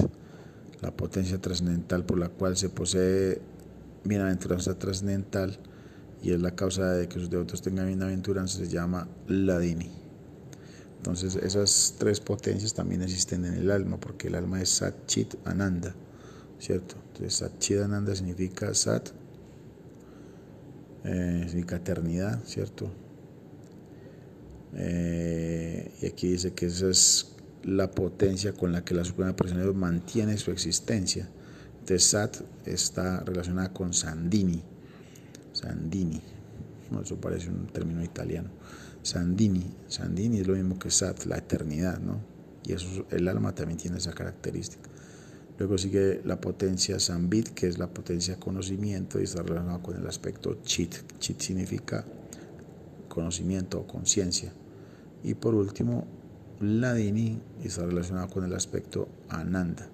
La 0.82 0.92
potencia 0.92 1.40
trascendental 1.40 2.06
por 2.06 2.20
la 2.20 2.30
cual 2.30 2.58
se 2.58 2.70
posee 2.70 3.42
bienaventuranza 4.04 4.78
trascendental 4.78 5.58
y 6.22 6.32
es 6.32 6.42
la 6.42 6.56
causa 6.56 6.92
de 6.94 7.08
que 7.08 7.20
sus 7.20 7.30
devotos 7.30 7.62
tengan 7.62 7.88
bienaventuranza, 7.88 8.58
se 8.58 8.68
llama 8.68 9.08
Ladini. 9.28 9.92
Entonces 10.98 11.36
esas 11.36 11.96
tres 11.98 12.22
potencias 12.22 12.74
también 12.74 13.02
existen 13.02 13.44
en 13.44 13.56
el 13.56 13.72
alma, 13.72 14.00
porque 14.00 14.30
el 14.30 14.36
alma 14.36 14.62
es 14.62 14.70
Sat 14.70 15.06
Chit 15.06 15.36
Ananda, 15.44 15.94
¿cierto? 16.64 16.96
Entonces 17.08 17.34
Sat 17.34 17.60
Chit 17.60 17.80
Ananda 17.80 18.16
significa 18.16 18.74
Sat, 18.74 19.10
eh, 21.04 21.44
significa 21.48 21.76
eternidad, 21.76 22.42
¿cierto? 22.46 22.90
Eh, 24.76 25.92
y 26.02 26.06
aquí 26.06 26.30
dice 26.30 26.54
que 26.54 26.68
esa 26.68 26.90
es 26.90 27.36
la 27.64 27.92
potencia 27.92 28.54
con 28.54 28.72
la 28.72 28.84
que 28.84 28.94
la 28.96 29.04
Suprema 29.04 29.36
Personalidad 29.36 29.74
mantiene 29.74 30.38
su 30.38 30.52
existencia 30.52 31.30
Sat 31.98 32.38
está 32.66 33.20
relacionada 33.20 33.74
con 33.74 33.94
Sandini. 33.94 34.62
Sandini. 35.52 36.22
eso 37.02 37.18
parece 37.18 37.50
un 37.50 37.68
término 37.68 38.02
italiano. 38.04 38.50
Sandini. 39.02 39.66
Sandini 39.88 40.40
es 40.40 40.48
lo 40.48 40.56
mismo 40.56 40.80
que 40.80 40.90
Sat, 40.90 41.26
la 41.26 41.38
eternidad, 41.38 42.00
¿no? 42.00 42.22
Y 42.66 42.72
eso, 42.72 43.06
el 43.12 43.28
alma 43.28 43.54
también 43.54 43.78
tiene 43.78 43.98
esa 43.98 44.14
característica. 44.14 44.90
Luego 45.60 45.78
sigue 45.78 46.22
la 46.26 46.42
potencia 46.42 47.00
Sambit, 47.00 47.50
que 47.50 47.68
es 47.68 47.78
la 47.78 47.88
potencia 47.88 48.40
conocimiento 48.40 49.20
y 49.20 49.24
está 49.24 49.44
relacionada 49.44 49.82
con 49.84 49.96
el 49.96 50.08
aspecto 50.08 50.58
Chit. 50.64 50.96
Chit 51.20 51.40
significa 51.40 52.04
conocimiento 53.08 53.80
o 53.80 53.88
conciencia. 53.88 54.52
Y 55.24 55.36
por 55.36 55.54
último, 55.54 56.08
Ladini 56.60 57.40
está 57.64 57.86
relacionado 57.86 58.30
con 58.30 58.46
el 58.46 58.54
aspecto 58.54 59.08
Ananda. 59.30 59.88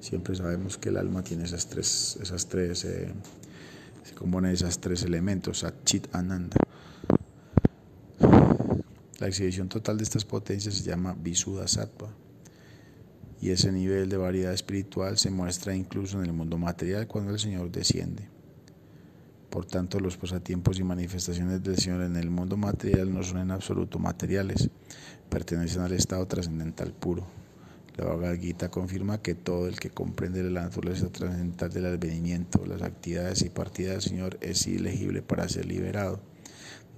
Siempre 0.00 0.34
sabemos 0.34 0.78
que 0.78 0.90
el 0.90 0.96
alma 0.96 1.22
tiene 1.22 1.44
esas 1.44 1.66
tres, 1.66 2.18
esas 2.22 2.46
tres, 2.46 2.84
eh, 2.84 3.12
se 4.04 4.14
compone 4.14 4.48
de 4.48 4.54
esos 4.54 4.78
tres 4.78 5.02
elementos, 5.02 5.66
Chit 5.84 6.06
Ananda. 6.14 6.56
La 9.18 9.26
exhibición 9.26 9.68
total 9.68 9.98
de 9.98 10.04
estas 10.04 10.24
potencias 10.24 10.76
se 10.76 10.84
llama 10.84 11.14
Visuddha 11.20 11.66
y 13.40 13.50
ese 13.50 13.72
nivel 13.72 14.08
de 14.08 14.16
variedad 14.16 14.52
espiritual 14.52 15.16
se 15.16 15.30
muestra 15.30 15.74
incluso 15.74 16.18
en 16.18 16.26
el 16.26 16.32
mundo 16.32 16.58
material 16.58 17.06
cuando 17.06 17.32
el 17.32 17.38
Señor 17.38 17.70
desciende. 17.70 18.28
Por 19.48 19.66
tanto, 19.66 19.98
los 19.98 20.16
pasatiempos 20.16 20.78
y 20.78 20.84
manifestaciones 20.84 21.62
del 21.62 21.76
Señor 21.76 22.02
en 22.02 22.16
el 22.16 22.30
mundo 22.30 22.56
material 22.56 23.12
no 23.12 23.22
son 23.22 23.38
en 23.38 23.50
absoluto 23.50 23.98
materiales, 23.98 24.70
pertenecen 25.28 25.82
al 25.82 25.92
estado 25.92 26.26
trascendental 26.26 26.92
puro. 26.92 27.26
La 27.96 28.04
Bhagavad 28.04 28.38
Gita 28.38 28.70
confirma 28.70 29.20
que 29.20 29.34
todo 29.34 29.66
el 29.66 29.80
que 29.80 29.90
comprende 29.90 30.42
la 30.44 30.62
naturaleza 30.62 31.10
trascendental 31.10 31.72
del 31.72 31.86
advenimiento, 31.86 32.64
las 32.64 32.82
actividades 32.82 33.42
y 33.42 33.50
partidas 33.50 33.94
del 33.94 34.02
Señor 34.02 34.38
es 34.40 34.66
elegible 34.66 35.22
para 35.22 35.48
ser 35.48 35.66
liberado 35.66 36.20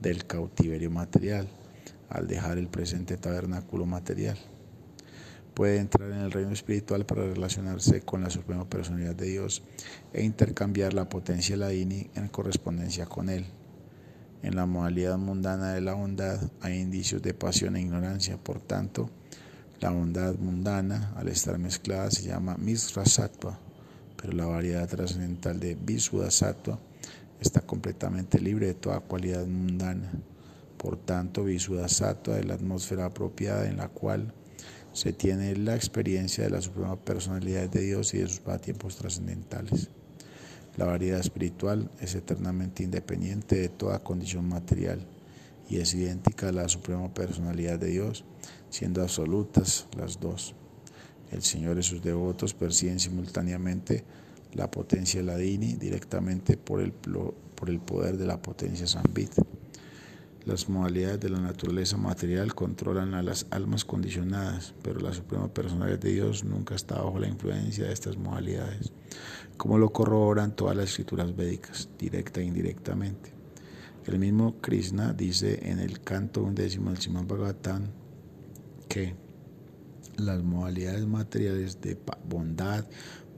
del 0.02 0.26
cautiverio 0.26 0.90
material 0.90 1.48
al 2.10 2.26
dejar 2.26 2.58
el 2.58 2.68
presente 2.68 3.16
tabernáculo 3.16 3.86
material. 3.86 4.36
Puede 5.54 5.78
entrar 5.78 6.10
en 6.10 6.18
el 6.18 6.32
reino 6.32 6.52
espiritual 6.52 7.04
para 7.04 7.24
relacionarse 7.24 8.00
con 8.00 8.22
la 8.22 8.30
suprema 8.30 8.68
personalidad 8.68 9.14
de 9.14 9.26
Dios 9.26 9.62
e 10.14 10.24
intercambiar 10.24 10.94
la 10.94 11.08
potencia 11.08 11.56
Ladini 11.56 12.10
en 12.14 12.28
correspondencia 12.28 13.04
con 13.04 13.28
Él. 13.28 13.44
En 14.42 14.56
la 14.56 14.66
modalidad 14.66 15.18
mundana 15.18 15.74
de 15.74 15.82
la 15.82 15.94
bondad 15.94 16.40
hay 16.62 16.78
indicios 16.78 17.22
de 17.22 17.34
pasión 17.34 17.76
e 17.76 17.82
ignorancia, 17.82 18.38
por 18.38 18.60
tanto, 18.60 19.10
la 19.80 19.90
bondad 19.90 20.36
mundana, 20.36 21.12
al 21.16 21.28
estar 21.28 21.58
mezclada, 21.58 22.10
se 22.10 22.22
llama 22.22 22.56
Misra 22.56 23.04
Sattva, 23.04 23.58
pero 24.16 24.32
la 24.32 24.46
variedad 24.46 24.88
trascendental 24.88 25.60
de 25.60 25.74
Visuddha 25.74 26.30
Sattva 26.30 26.78
está 27.40 27.60
completamente 27.60 28.40
libre 28.40 28.68
de 28.68 28.74
toda 28.74 29.00
cualidad 29.00 29.46
mundana. 29.46 30.12
Por 30.76 30.96
tanto, 30.96 31.44
Sattva 31.88 32.38
es 32.38 32.46
la 32.46 32.54
atmósfera 32.54 33.06
apropiada 33.06 33.68
en 33.68 33.76
la 33.76 33.88
cual 33.88 34.32
se 34.92 35.12
tiene 35.12 35.56
la 35.56 35.74
experiencia 35.74 36.44
de 36.44 36.50
la 36.50 36.60
suprema 36.60 36.96
personalidad 36.96 37.68
de 37.68 37.82
Dios 37.82 38.14
y 38.14 38.18
de 38.18 38.28
sus 38.28 38.42
tiempos 38.60 38.96
trascendentales. 38.96 39.88
La 40.76 40.86
variedad 40.86 41.20
espiritual 41.20 41.90
es 42.00 42.14
eternamente 42.14 42.82
independiente 42.82 43.56
de 43.56 43.68
toda 43.68 44.02
condición 44.02 44.48
material 44.48 45.06
y 45.68 45.78
es 45.78 45.94
idéntica 45.94 46.48
a 46.48 46.52
la 46.52 46.68
suprema 46.68 47.12
personalidad 47.12 47.78
de 47.78 47.88
Dios, 47.88 48.24
siendo 48.70 49.02
absolutas 49.02 49.86
las 49.96 50.20
dos. 50.20 50.54
El 51.30 51.42
Señor 51.42 51.78
y 51.78 51.82
sus 51.82 52.02
devotos 52.02 52.52
perciben 52.52 53.00
simultáneamente 53.00 54.04
la 54.54 54.70
potencia 54.70 55.22
Ladini 55.22 55.74
directamente 55.74 56.56
por 56.58 56.80
el, 56.80 56.92
por 56.92 57.70
el 57.70 57.80
poder 57.80 58.18
de 58.18 58.26
la 58.26 58.40
potencia 58.40 58.86
Sambit. 58.86 59.32
Las 60.44 60.68
modalidades 60.68 61.20
de 61.20 61.28
la 61.28 61.38
naturaleza 61.38 61.96
material 61.96 62.52
controlan 62.56 63.14
a 63.14 63.22
las 63.22 63.46
almas 63.50 63.84
condicionadas, 63.84 64.74
pero 64.82 64.98
la 64.98 65.12
suprema 65.12 65.46
personalidad 65.54 66.00
de 66.00 66.14
Dios 66.14 66.42
nunca 66.42 66.74
está 66.74 67.00
bajo 67.00 67.20
la 67.20 67.28
influencia 67.28 67.84
de 67.84 67.92
estas 67.92 68.16
modalidades, 68.16 68.92
como 69.56 69.78
lo 69.78 69.92
corroboran 69.92 70.56
todas 70.56 70.76
las 70.76 70.90
escrituras 70.90 71.36
védicas, 71.36 71.88
directa 71.96 72.40
e 72.40 72.44
indirectamente. 72.44 73.32
El 74.04 74.18
mismo 74.18 74.60
Krishna 74.60 75.12
dice 75.12 75.70
en 75.70 75.78
el 75.78 76.00
canto 76.00 76.42
undécimo 76.42 76.90
del 76.90 77.00
Srimad 77.00 77.24
Bhagavatam 77.24 77.84
que 78.88 79.14
las 80.16 80.42
modalidades 80.42 81.06
materiales 81.06 81.80
de 81.80 81.96
bondad, 82.28 82.84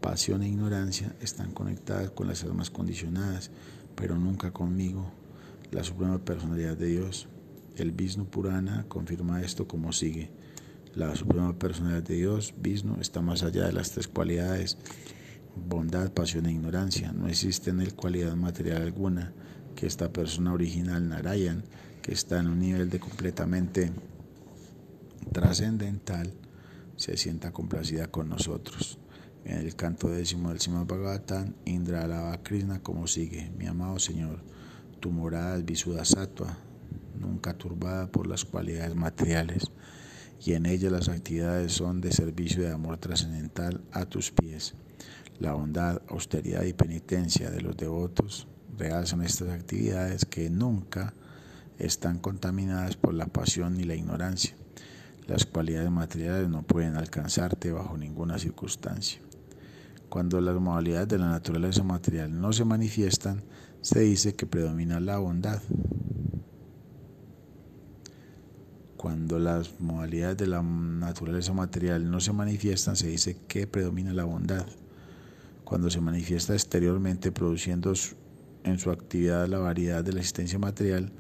pasión 0.01 0.43
e 0.43 0.49
ignorancia 0.49 1.15
están 1.21 1.53
conectadas 1.53 2.11
con 2.13 2.29
las 2.29 2.43
almas 2.45 2.71
condicionadas, 2.71 3.51
pero 3.95 4.19
nunca 4.19 4.53
conmigo, 4.53 5.13
la 5.75 5.83
suprema 5.83 6.25
personalidad 6.25 6.77
de 6.77 6.87
Dios. 6.87 7.27
El 7.77 7.91
Vishnu 7.91 8.27
Purana 8.27 8.85
confirma 8.87 9.43
esto 9.43 9.67
como 9.67 9.93
sigue. 9.93 10.31
La 10.95 11.17
suprema 11.17 11.59
personalidad 11.59 12.05
de 12.05 12.15
Dios, 12.15 12.55
Vishnu, 12.57 13.01
está 13.01 13.21
más 13.23 13.43
allá 13.43 13.67
de 13.67 13.73
las 13.73 13.91
tres 13.91 14.07
cualidades, 14.07 14.79
bondad, 15.57 16.13
pasión 16.13 16.47
e 16.47 16.53
ignorancia. 16.53 17.13
No 17.13 17.27
existe 17.27 17.71
en 17.71 17.81
él 17.81 17.95
cualidad 17.95 18.37
material 18.37 18.83
alguna 18.83 19.33
que 19.75 19.89
esta 19.89 20.13
persona 20.13 20.53
original, 20.53 21.09
Narayan, 21.09 21.65
que 22.03 22.13
está 22.13 22.39
en 22.39 22.47
un 22.47 22.61
nivel 22.61 22.89
de 22.89 23.01
completamente 23.01 23.91
trascendental, 25.33 26.33
se 26.95 27.17
sienta 27.17 27.51
complacida 27.51 28.07
con 28.13 28.29
nosotros. 28.29 29.01
En 29.45 29.59
el 29.59 29.75
canto 29.75 30.09
décimo 30.09 30.51
del 30.51 30.61
Srimad 30.61 30.87
Bhagavatam, 30.87 31.55
Indra 31.65 32.05
alaba 32.05 32.33
a 32.33 32.43
Krishna 32.45 32.81
como 32.81 33.09
sigue: 33.09 33.51
Mi 33.59 33.67
amado 33.67 33.99
Señor, 33.99 34.45
tu 35.05 35.11
morada 35.11 35.59
es 35.59 35.67
Visuddha 35.67 36.03
Sattva, 36.07 36.57
nunca 37.21 37.59
turbada 37.59 38.07
por 38.07 38.27
las 38.27 38.47
cualidades 38.47 38.95
materiales, 38.95 39.71
y 40.41 40.55
en 40.55 40.65
ella 40.65 40.89
las 40.89 41.11
actividades 41.11 41.73
son 41.73 42.01
de 42.01 42.11
servicio 42.11 42.63
de 42.63 42.73
amor 42.73 42.97
trascendental 42.97 43.83
a 43.93 44.07
tus 44.07 44.31
pies. 44.31 44.73
La 45.39 45.53
bondad, 45.53 46.01
austeridad 46.09 46.63
y 46.63 46.73
penitencia 46.73 47.51
de 47.51 47.61
los 47.61 47.77
devotos 47.77 48.49
realzan 48.79 49.21
estas 49.21 49.51
actividades 49.51 50.25
que 50.25 50.49
nunca 50.49 51.13
están 51.79 52.19
contaminadas 52.19 52.97
por 52.97 53.13
la 53.13 53.27
pasión 53.27 53.77
ni 53.77 53.85
la 53.85 53.97
ignorancia. 53.97 54.57
Las 55.27 55.45
cualidades 55.45 55.91
materiales 55.91 56.49
no 56.49 56.63
pueden 56.63 56.97
alcanzarte 56.97 57.73
bajo 57.73 57.99
ninguna 57.99 58.39
circunstancia. 58.39 59.21
Cuando 60.09 60.41
las 60.41 60.59
modalidades 60.59 61.09
de 61.09 61.19
la 61.19 61.29
naturaleza 61.29 61.83
material 61.83 62.41
no 62.41 62.55
se 62.55 62.65
manifiestan, 62.65 63.43
se 63.85 64.01
dice 64.01 64.35
que 64.35 64.47
predomina 64.47 64.99
la 64.99 65.19
bondad. 65.19 65.61
Cuando 68.97 69.39
las 69.39 69.79
modalidades 69.79 70.39
de 70.39 70.47
la 70.47 70.63
naturaleza 70.63 71.53
material 71.53 72.11
no 72.11 72.19
se 72.19 72.33
manifiestan, 72.33 72.97
se 72.97 73.09
dice 73.09 73.37
que 73.47 73.67
predomina 73.67 74.15
la 74.15 74.25
bondad. 74.25 74.65
Cuando 75.65 75.91
se 75.91 76.01
manifiesta 76.01 76.55
exteriormente 76.55 77.31
produciendo 77.31 77.93
en 78.63 78.79
su 78.79 78.91
actividad 78.91 79.47
la 79.49 79.59
variedad 79.59 80.03
de 80.03 80.15
la 80.15 80.21
existencia 80.21 80.59
material, 80.59 81.13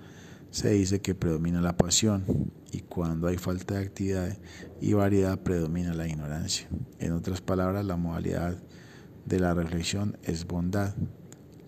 se 0.50 0.70
dice 0.70 1.02
que 1.02 1.14
predomina 1.14 1.60
la 1.60 1.76
pasión 1.76 2.24
y 2.72 2.80
cuando 2.80 3.26
hay 3.26 3.36
falta 3.36 3.74
de 3.74 3.84
actividad 3.84 4.38
y 4.80 4.94
variedad 4.94 5.38
predomina 5.38 5.92
la 5.92 6.08
ignorancia. 6.08 6.66
En 6.98 7.12
otras 7.12 7.42
palabras, 7.42 7.84
la 7.84 7.96
modalidad 7.96 8.56
de 9.26 9.38
la 9.38 9.52
reflexión 9.52 10.16
es 10.22 10.46
bondad, 10.46 10.94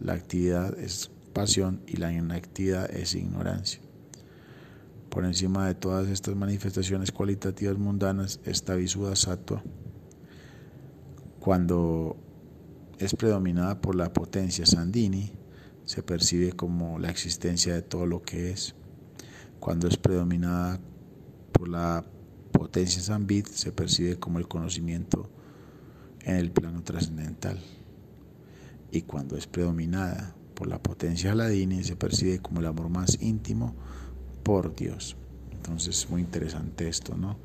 la 0.01 0.15
actividad 0.15 0.79
es 0.79 1.11
pasión 1.33 1.83
y 1.87 1.97
la 1.97 2.13
inactividad 2.13 2.91
es 2.91 3.15
ignorancia. 3.15 3.81
Por 5.11 5.25
encima 5.25 5.67
de 5.67 5.75
todas 5.75 6.09
estas 6.09 6.37
manifestaciones 6.37 7.13
cualitativas 7.13 7.79
mundanas 7.79 8.41
está 8.45 8.75
Visuddha 8.75 9.17
Sattva. 9.17 9.63
Cuando 11.41 12.17
es 12.99 13.15
predominada 13.15 13.81
por 13.81 13.95
la 13.95 14.13
potencia 14.13 14.67
Sandini, 14.67 15.33
se 15.85 16.03
percibe 16.03 16.53
como 16.53 16.99
la 16.99 17.11
existencia 17.11 17.75
de 17.75 17.83
todo 17.83 18.07
lo 18.07 18.23
que 18.23 18.51
es. 18.51 18.75
Cuando 19.61 19.89
es 19.89 19.97
predominada 19.97 20.81
por 21.53 21.69
la 21.69 22.05
potencia 22.53 23.01
Sambit, 23.01 23.47
se 23.47 23.73
percibe 23.73 24.19
como 24.19 24.39
el 24.39 24.49
conocimiento 24.49 25.31
en 26.21 26.37
el 26.37 26.51
plano 26.51 26.83
trascendental. 26.83 27.59
Y 28.97 29.03
cuando 29.03 29.37
es 29.37 29.47
predominada 29.47 30.35
por 30.55 30.69
la 30.69 30.83
potencia 30.83 31.33
Aladini, 31.33 31.85
se 31.85 31.97
percibe 31.97 32.39
como 32.39 32.61
el 32.61 32.67
amor 32.67 32.89
más 32.89 33.21
íntimo 33.21 33.75
por 34.43 34.75
Dios. 34.75 35.19
Entonces 35.53 35.99
es 35.99 36.09
muy 36.09 36.23
interesante 36.23 36.89
esto, 36.89 37.15
¿no? 37.15 37.37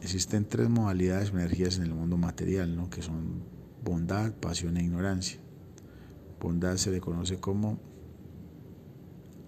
Existen 0.00 0.44
tres 0.44 0.68
modalidades 0.68 1.32
o 1.32 1.32
energías 1.32 1.78
en 1.78 1.82
el 1.82 1.94
mundo 1.94 2.16
material, 2.16 2.76
¿no? 2.76 2.90
Que 2.90 3.02
son 3.02 3.42
bondad, 3.82 4.32
pasión 4.34 4.76
e 4.76 4.84
ignorancia. 4.84 5.40
Bondad 6.40 6.76
se 6.76 6.92
le 6.92 7.00
conoce 7.00 7.40
como 7.40 7.80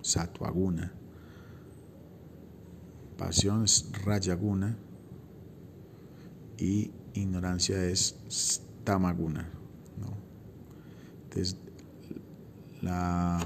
Satwaguna. 0.03 0.95
Pasión 3.17 3.63
es 3.63 3.89
Rayaguna 4.05 4.77
y 6.59 6.91
ignorancia 7.13 7.85
es 7.85 8.63
Tamaguna. 8.83 9.61
Entonces, 11.35 11.57
la, 12.83 13.45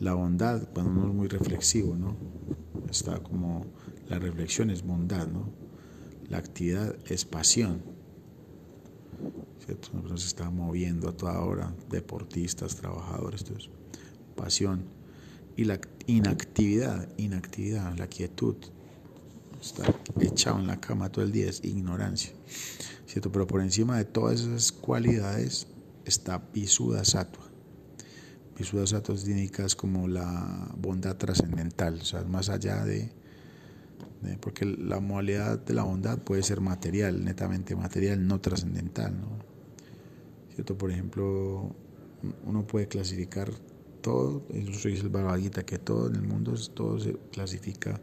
la 0.00 0.14
bondad, 0.14 0.68
cuando 0.72 0.90
uno 0.90 1.08
es 1.08 1.14
muy 1.14 1.28
reflexivo, 1.28 1.94
¿no? 1.94 2.16
Está 2.90 3.22
como 3.22 3.66
la 4.08 4.18
reflexión 4.18 4.70
es 4.70 4.82
bondad, 4.82 5.28
¿no? 5.28 5.48
La 6.28 6.38
actividad 6.38 6.96
es 7.06 7.24
pasión 7.24 7.94
una 9.92 10.02
persona 10.02 10.16
se 10.18 10.26
está 10.26 10.50
moviendo 10.50 11.08
a 11.08 11.16
toda 11.16 11.40
hora, 11.40 11.74
deportistas, 11.90 12.76
trabajadores, 12.76 13.44
pasión. 14.36 14.84
Y 15.56 15.64
la 15.64 15.80
inactividad, 16.06 17.08
inactividad, 17.16 17.96
la 17.96 18.08
quietud, 18.08 18.56
estar 19.60 19.94
echado 20.20 20.58
en 20.58 20.66
la 20.66 20.80
cama 20.80 21.10
todo 21.10 21.24
el 21.24 21.32
día 21.32 21.48
es 21.48 21.64
ignorancia, 21.64 22.32
¿cierto? 23.06 23.30
Pero 23.32 23.46
por 23.46 23.60
encima 23.60 23.98
de 23.98 24.04
todas 24.04 24.40
esas 24.40 24.72
cualidades 24.72 25.66
está 26.04 26.38
Visuddha 26.52 27.04
Sattva. 27.04 27.44
Visuddha 28.56 28.86
Sattva 28.86 29.14
indica 29.14 29.66
como 29.76 30.08
la 30.08 30.72
bondad 30.76 31.16
trascendental, 31.16 32.00
o 32.00 32.04
sea, 32.04 32.22
más 32.24 32.48
allá 32.48 32.84
de, 32.84 33.10
porque 34.40 34.64
la 34.64 35.00
modalidad 35.00 35.58
de 35.58 35.74
la 35.74 35.82
bondad 35.82 36.18
puede 36.18 36.42
ser 36.42 36.60
material, 36.60 37.24
netamente 37.24 37.76
material, 37.76 38.26
no 38.26 38.40
trascendental, 38.40 39.14
¿no? 39.20 39.44
Por 40.76 40.90
ejemplo, 40.92 41.74
uno 42.44 42.66
puede 42.66 42.86
clasificar 42.86 43.50
todo, 44.00 44.46
eso 44.50 44.88
dice 44.88 45.02
el 45.02 45.08
Bhagavad 45.08 45.40
que 45.40 45.78
todo 45.78 46.08
en 46.08 46.16
el 46.16 46.22
mundo 46.22 46.54
todo 46.74 47.00
se 47.00 47.16
clasifica 47.32 48.00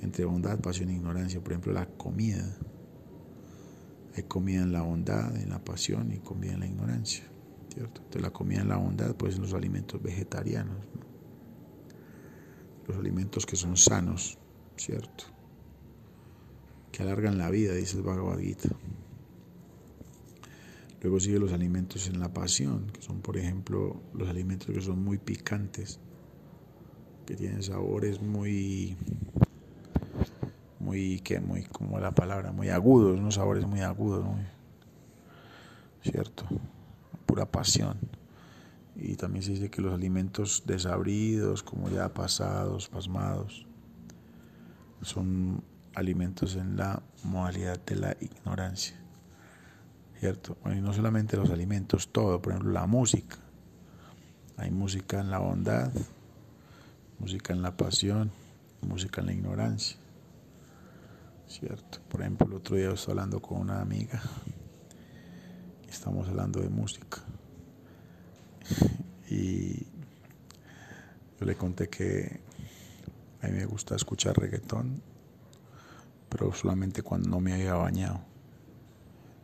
entre 0.00 0.24
bondad, 0.24 0.58
pasión 0.60 0.88
e 0.88 0.94
ignorancia. 0.94 1.40
Por 1.40 1.52
ejemplo, 1.52 1.72
la 1.72 1.86
comida. 1.86 2.56
Hay 4.16 4.24
comida 4.24 4.62
en 4.62 4.72
la 4.72 4.82
bondad, 4.82 5.36
en 5.36 5.50
la 5.50 5.62
pasión 5.62 6.10
y 6.12 6.18
comida 6.18 6.54
en 6.54 6.60
la 6.60 6.66
ignorancia. 6.66 7.24
¿cierto? 7.76 8.00
Entonces 8.00 8.22
la 8.22 8.32
comida 8.32 8.62
en 8.62 8.68
la 8.68 8.76
bondad, 8.76 9.14
pues 9.16 9.38
los 9.38 9.52
alimentos 9.52 10.02
vegetarianos, 10.02 10.78
los 12.86 12.96
alimentos 12.96 13.44
que 13.44 13.54
son 13.54 13.76
sanos, 13.76 14.38
¿cierto? 14.76 15.24
Que 16.90 17.02
alargan 17.02 17.36
la 17.36 17.50
vida, 17.50 17.74
dice 17.74 17.98
el 17.98 18.02
Bhagavad 18.02 18.38
Gita. 18.38 18.70
Luego 21.02 21.20
sigue 21.20 21.38
los 21.38 21.52
alimentos 21.52 22.08
en 22.08 22.18
la 22.18 22.32
pasión, 22.32 22.86
que 22.86 23.02
son 23.02 23.20
por 23.20 23.36
ejemplo 23.36 24.00
los 24.14 24.26
alimentos 24.26 24.68
que 24.68 24.80
son 24.80 25.04
muy 25.04 25.18
picantes, 25.18 26.00
que 27.26 27.36
tienen 27.36 27.62
sabores 27.62 28.22
muy, 28.22 28.96
muy, 30.86 31.18
que 31.18 31.40
muy, 31.40 31.64
como 31.64 31.98
la 31.98 32.12
palabra, 32.12 32.52
muy 32.52 32.68
agudos, 32.68 33.18
unos 33.18 33.34
sabores 33.34 33.66
muy 33.66 33.80
agudos, 33.80 34.24
¿cierto? 36.00 36.46
Pura 37.26 37.50
pasión. 37.50 37.98
Y 38.94 39.16
también 39.16 39.42
se 39.42 39.50
dice 39.50 39.68
que 39.68 39.82
los 39.82 39.92
alimentos 39.92 40.62
desabridos, 40.64 41.64
como 41.64 41.90
ya 41.90 42.14
pasados, 42.14 42.88
pasmados, 42.88 43.66
son 45.02 45.64
alimentos 45.96 46.54
en 46.54 46.76
la 46.76 47.02
modalidad 47.24 47.84
de 47.84 47.96
la 47.96 48.16
ignorancia. 48.20 48.96
¿Cierto? 50.20 50.56
y 50.64 50.80
no 50.80 50.94
solamente 50.94 51.36
los 51.36 51.50
alimentos, 51.50 52.08
todo, 52.10 52.40
por 52.40 52.52
ejemplo, 52.52 52.72
la 52.72 52.86
música. 52.86 53.36
Hay 54.56 54.70
música 54.70 55.20
en 55.20 55.30
la 55.30 55.38
bondad, 55.38 55.92
música 57.18 57.52
en 57.52 57.60
la 57.60 57.76
pasión, 57.76 58.30
música 58.80 59.20
en 59.20 59.26
la 59.26 59.32
ignorancia. 59.34 59.98
¿Cierto? 61.48 62.00
Por 62.08 62.20
ejemplo, 62.20 62.46
el 62.46 62.54
otro 62.54 62.76
día 62.76 62.90
estaba 62.90 63.12
hablando 63.12 63.40
con 63.40 63.58
una 63.58 63.80
amiga 63.80 64.20
estamos 65.96 66.28
hablando 66.28 66.60
de 66.60 66.68
música. 66.68 67.22
Y 69.28 69.86
yo 71.38 71.46
le 71.46 71.56
conté 71.56 71.88
que 71.88 72.40
a 73.42 73.46
mí 73.46 73.52
me 73.54 73.64
gusta 73.64 73.96
escuchar 73.96 74.38
reggaetón, 74.38 75.02
pero 76.28 76.52
solamente 76.52 77.02
cuando 77.02 77.30
no 77.30 77.40
me 77.40 77.54
había 77.54 77.74
bañado. 77.74 78.20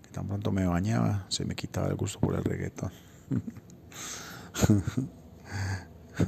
Que 0.02 0.10
tan 0.10 0.28
pronto 0.28 0.52
me 0.52 0.66
bañaba, 0.66 1.24
se 1.28 1.44
me 1.44 1.54
quitaba 1.54 1.88
el 1.88 1.96
gusto 1.96 2.20
por 2.20 2.34
el 2.34 2.44
reggaetón. 2.44 2.92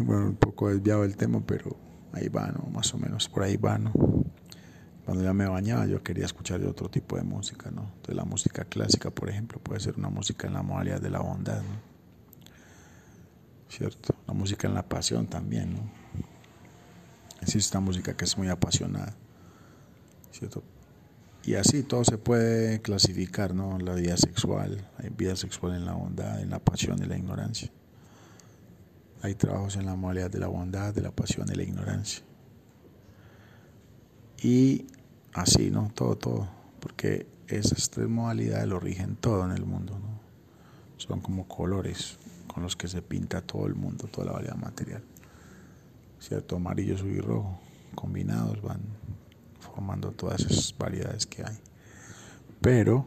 bueno, 0.01 0.27
un 0.29 0.37
poco 0.37 0.71
desviado 0.71 1.05
el 1.05 1.17
tema, 1.17 1.43
pero 1.47 1.77
ahí 2.13 2.29
va, 2.29 2.49
¿no? 2.49 2.71
Más 2.71 2.95
o 2.95 2.99
menos 2.99 3.29
por 3.29 3.43
ahí 3.43 3.57
va, 3.57 3.79
¿no? 3.79 3.93
Cuando 5.05 5.23
ya 5.23 5.35
me 5.35 5.47
bañaba 5.47 5.87
yo 5.87 6.03
quería 6.03 6.25
escuchar 6.25 6.63
otro 6.65 6.89
tipo 6.89 7.17
de 7.17 7.23
música, 7.23 7.71
¿no? 7.71 7.93
De 8.07 8.15
la 8.15 8.25
música 8.25 8.65
clásica, 8.65 9.11
por 9.11 9.29
ejemplo, 9.29 9.61
puede 9.61 9.81
ser 9.81 9.97
una 9.99 10.09
música 10.09 10.47
en 10.47 10.55
la 10.55 10.63
modalidad 10.63 11.01
de 11.01 11.11
la 11.11 11.21
bondad, 11.21 11.59
¿no? 11.59 11.95
¿Cierto? 13.69 14.15
La 14.27 14.35
música 14.35 14.67
en 14.67 14.75
la 14.75 14.89
pasión 14.89 15.27
también, 15.27 15.75
¿no? 15.75 15.81
Existe 17.43 17.59
esta 17.59 17.81
música 17.81 18.17
que 18.17 18.25
es 18.25 18.39
muy 18.39 18.49
apasionada, 18.49 19.15
¿cierto? 20.33 20.63
Y 21.45 21.57
así 21.57 21.83
todo 21.83 22.05
se 22.05 22.17
puede 22.17 22.81
clasificar, 22.81 23.55
¿no? 23.55 23.79
La 23.79 23.95
vida 23.95 24.17
sexual, 24.17 24.89
hay 24.97 25.11
vida 25.11 25.37
sexual 25.37 25.75
en 25.75 25.85
la 25.85 25.93
bondad, 25.93 26.41
en 26.41 26.49
la 26.49 26.59
pasión 26.59 27.03
y 27.03 27.07
la 27.07 27.19
ignorancia. 27.19 27.71
Hay 29.21 29.35
trabajos 29.35 29.77
en 29.77 29.85
la 29.85 29.95
modalidad 29.97 30.31
de 30.31 30.39
la 30.39 30.47
bondad, 30.47 30.95
de 30.95 31.03
la 31.03 31.11
pasión 31.11 31.47
y 31.53 31.55
la 31.55 31.63
ignorancia. 31.63 32.25
Y 34.43 34.87
así, 35.35 35.71
¿no? 35.71 35.91
Todo, 35.95 36.17
todo. 36.17 36.49
Porque 36.81 37.27
esas 37.49 37.91
tres 37.91 38.09
modalidades 38.09 38.67
lo 38.67 38.81
rigen 38.81 39.17
todo 39.17 39.45
en 39.45 39.53
el 39.53 39.67
mundo, 39.67 39.99
¿no? 39.99 40.15
Son 40.97 41.21
como 41.21 41.47
colores 41.47 42.19
con 42.47 42.63
los 42.63 42.77
que 42.77 42.89
se 42.89 43.03
pinta 43.03 43.43
todo 43.43 43.67
el 43.67 43.75
mundo, 43.75 44.07
toda 44.07 44.29
la 44.29 44.33
variedad 44.33 44.57
material. 44.57 45.03
¿Cierto? 46.21 46.57
Amarillo, 46.57 46.95
azul 46.95 47.11
y 47.11 47.21
rojo, 47.21 47.59
combinados 47.95 48.63
van 48.63 48.81
formando 49.61 50.13
todas 50.13 50.41
esas 50.41 50.75
variedades 50.79 51.27
que 51.27 51.43
hay. 51.45 51.59
Pero 52.61 53.07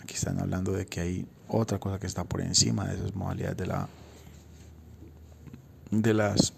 aquí 0.00 0.14
están 0.14 0.38
hablando 0.38 0.72
de 0.72 0.86
que 0.86 1.00
hay 1.00 1.26
otra 1.48 1.78
cosa 1.78 1.98
que 1.98 2.06
está 2.06 2.24
por 2.24 2.40
encima 2.40 2.86
de 2.86 2.94
esas 2.94 3.14
modalidades 3.14 3.56
de 3.56 3.66
la 3.66 3.88
de 5.90 6.14
las 6.14 6.52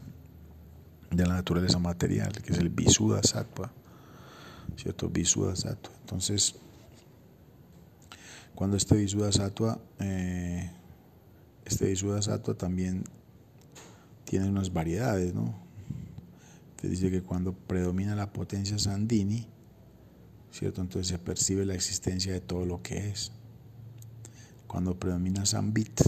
de 1.10 1.26
la 1.26 1.34
naturaleza 1.34 1.78
material, 1.78 2.32
que 2.32 2.52
es 2.52 2.58
el 2.58 2.68
Visuddha 2.68 3.22
Sattva, 3.22 3.70
¿cierto? 4.76 5.08
Visuddha 5.08 5.56
Sattva. 5.56 5.90
Entonces, 6.00 6.54
cuando 8.54 8.76
este 8.76 9.06
Sattva, 9.08 9.80
eh, 10.00 10.70
este 11.64 11.94
Sattva 11.96 12.54
también 12.54 13.04
tiene 14.24 14.48
unas 14.48 14.72
variedades, 14.72 15.34
¿no? 15.34 15.54
Te 16.80 16.88
dice 16.88 17.10
que 17.10 17.22
cuando 17.22 17.52
predomina 17.52 18.14
la 18.14 18.32
potencia 18.32 18.78
Sandini, 18.78 19.46
¿cierto? 20.50 20.80
Entonces 20.80 21.08
se 21.08 21.18
percibe 21.18 21.64
la 21.64 21.74
existencia 21.74 22.32
de 22.32 22.40
todo 22.40 22.66
lo 22.66 22.82
que 22.82 23.08
es. 23.08 23.32
Cuando 24.66 24.98
predomina 24.98 25.46
Sambit, 25.46 26.00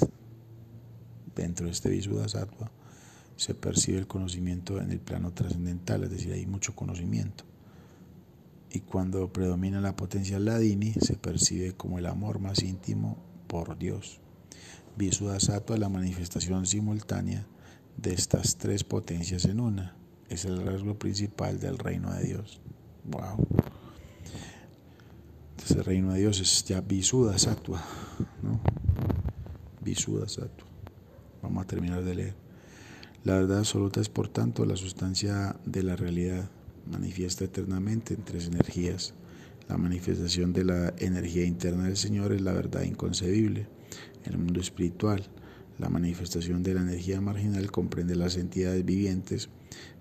dentro 1.34 1.66
de 1.66 1.72
este 1.72 2.02
Sattva, 2.28 2.70
se 3.36 3.54
percibe 3.54 3.98
el 3.98 4.06
conocimiento 4.06 4.80
en 4.80 4.90
el 4.90 5.00
plano 5.00 5.32
trascendental, 5.32 6.04
es 6.04 6.10
decir, 6.10 6.32
hay 6.32 6.46
mucho 6.46 6.74
conocimiento. 6.74 7.44
Y 8.70 8.80
cuando 8.80 9.32
predomina 9.32 9.80
la 9.80 9.96
potencia 9.96 10.38
ladini, 10.38 10.92
se 10.92 11.16
percibe 11.16 11.72
como 11.72 11.98
el 11.98 12.06
amor 12.06 12.38
más 12.38 12.62
íntimo 12.62 13.16
por 13.46 13.78
Dios. 13.78 14.20
Visuddha 14.96 15.40
Sattva, 15.40 15.76
la 15.76 15.88
manifestación 15.88 16.66
simultánea 16.66 17.46
de 17.96 18.12
estas 18.12 18.56
tres 18.56 18.84
potencias 18.84 19.44
en 19.46 19.60
una. 19.60 19.96
Es 20.28 20.44
el 20.44 20.64
rasgo 20.64 20.98
principal 20.98 21.58
del 21.58 21.78
reino 21.78 22.12
de 22.12 22.24
Dios. 22.24 22.60
Wow. 23.04 23.46
Entonces 25.50 25.76
el 25.76 25.84
reino 25.84 26.12
de 26.12 26.20
Dios 26.20 26.40
es 26.40 26.64
ya 26.64 26.80
Visuddha 26.80 27.38
Sattva, 27.38 27.82
¿no? 28.42 28.60
Sattva. 30.26 30.66
Vamos 31.42 31.64
a 31.64 31.66
terminar 31.66 32.04
de 32.04 32.14
leer. 32.14 32.34
La 33.24 33.34
verdad 33.34 33.58
absoluta 33.58 34.00
es, 34.00 34.08
por 34.08 34.28
tanto, 34.28 34.64
la 34.64 34.76
sustancia 34.76 35.56
de 35.64 35.82
la 35.82 35.96
realidad, 35.96 36.50
manifiesta 36.90 37.44
eternamente 37.44 38.14
en 38.14 38.24
tres 38.24 38.46
energías. 38.46 39.14
La 39.68 39.76
manifestación 39.76 40.52
de 40.52 40.64
la 40.64 40.94
energía 40.98 41.44
interna 41.44 41.84
del 41.84 41.96
Señor 41.96 42.32
es 42.32 42.40
la 42.40 42.52
verdad 42.52 42.82
inconcebible. 42.82 43.68
El 44.24 44.38
mundo 44.38 44.60
espiritual, 44.60 45.28
la 45.78 45.88
manifestación 45.88 46.62
de 46.62 46.74
la 46.74 46.80
energía 46.80 47.20
marginal 47.20 47.70
comprende 47.70 48.16
las 48.16 48.36
entidades 48.36 48.84
vivientes 48.84 49.50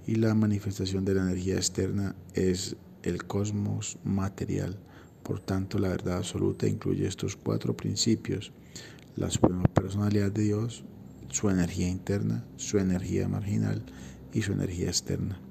y 0.06 0.16
la 0.16 0.34
manifestación 0.34 1.06
de 1.06 1.14
la 1.16 1.24
energía 1.24 1.56
externa 1.56 2.16
es 2.34 2.78
el 3.04 3.26
cosmos 3.26 3.98
material. 4.04 4.80
Por 5.24 5.42
tanto, 5.42 5.78
la 5.80 5.90
verdad 5.90 6.18
absoluta 6.18 6.68
incluye 6.68 7.06
estos 7.06 7.36
cuatro 7.36 7.76
principios. 7.76 8.54
La 9.18 9.30
suprema 9.30 9.64
personalidad 9.64 10.32
de 10.32 10.44
Dios, 10.44 10.86
su 11.30 11.50
energía 11.50 11.90
interna, 11.90 12.46
su 12.56 12.78
energía 12.78 13.28
marginal 13.28 13.84
y 14.34 14.42
su 14.42 14.54
energía 14.54 14.88
externa. 14.88 15.42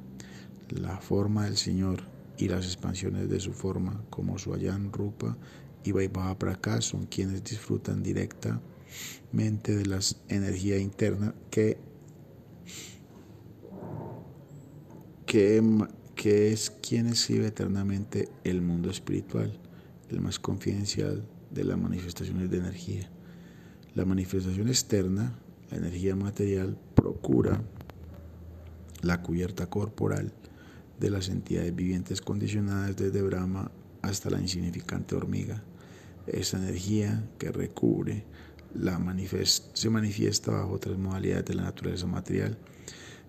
La 0.69 0.99
forma 0.99 1.45
del 1.45 1.57
Señor 1.57 2.03
y 2.39 2.49
las 2.49 2.65
expansiones 2.65 3.29
de 3.29 3.41
su 3.41 3.53
forma, 3.53 4.05
como 4.11 4.39
su 4.39 4.53
Ayan 4.53 4.93
Rupa 4.93 5.37
y 5.85 5.93
Vaibhava 5.93 6.39
Prakash, 6.39 6.91
son 6.91 7.07
quienes 7.07 7.45
disfrutan 7.45 8.03
directamente 8.03 9.77
de 9.77 9.87
la 9.87 10.01
energía 10.29 10.79
interna 10.79 11.35
que, 11.51 11.79
que, 15.25 15.63
que 16.15 16.53
es 16.53 16.71
quien 16.71 17.07
escribe 17.07 17.47
eternamente 17.47 18.29
el 18.45 18.61
mundo 18.63 18.91
espiritual, 18.91 19.59
el 20.11 20.21
más 20.21 20.39
confidencial 20.39 21.27
de 21.51 21.65
las 21.65 21.79
manifestaciones 21.79 22.51
de 22.51 22.59
energía. 22.59 23.11
La 23.95 24.05
manifestación 24.05 24.69
externa 24.69 25.39
la 25.71 25.79
energía 25.79 26.15
material 26.15 26.79
procura 26.95 27.61
la 29.03 29.23
cubierta 29.23 29.69
corporal 29.69 30.33
de 30.99 31.11
las 31.11 31.29
entidades 31.29 31.75
vivientes 31.75 32.21
condicionadas 32.21 32.97
desde 32.97 33.23
Brahma 33.23 33.71
hasta 34.03 34.31
la 34.31 34.41
insignificante 34.41 35.15
hormiga. 35.15 35.63
Esa 36.27 36.59
energía 36.59 37.29
que 37.39 37.53
recubre 37.53 38.25
la 38.75 38.99
se 39.73 39.91
manifiesta 39.91 40.53
bajo 40.53 40.73
otras 40.73 40.99
modalidades 40.99 41.45
de 41.47 41.55
la 41.55 41.63
naturaleza 41.65 42.07
material 42.07 42.59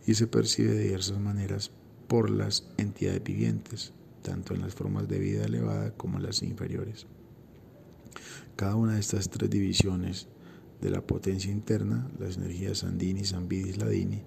y 0.06 0.14
se 0.16 0.28
percibe 0.28 0.74
de 0.74 0.84
diversas 0.84 1.20
maneras 1.20 1.72
por 2.08 2.30
las 2.30 2.70
entidades 2.78 3.24
vivientes, 3.24 3.94
tanto 4.22 4.54
en 4.54 4.62
las 4.62 4.74
formas 4.74 5.08
de 5.08 5.20
vida 5.20 5.46
elevada 5.46 5.92
como 5.92 6.18
en 6.18 6.24
las 6.24 6.42
inferiores. 6.42 7.06
Cada 8.56 8.76
una 8.76 8.94
de 8.94 9.00
estas 9.00 9.30
tres 9.30 9.50
divisiones 9.50 10.28
de 10.82 10.90
la 10.90 11.02
potencia 11.02 11.52
interna, 11.52 12.10
las 12.20 12.38
energías 12.38 12.80
Sandini, 12.80 13.24
Sambidi 13.24 13.72
y 13.72 13.74
Ladini, 13.74 14.24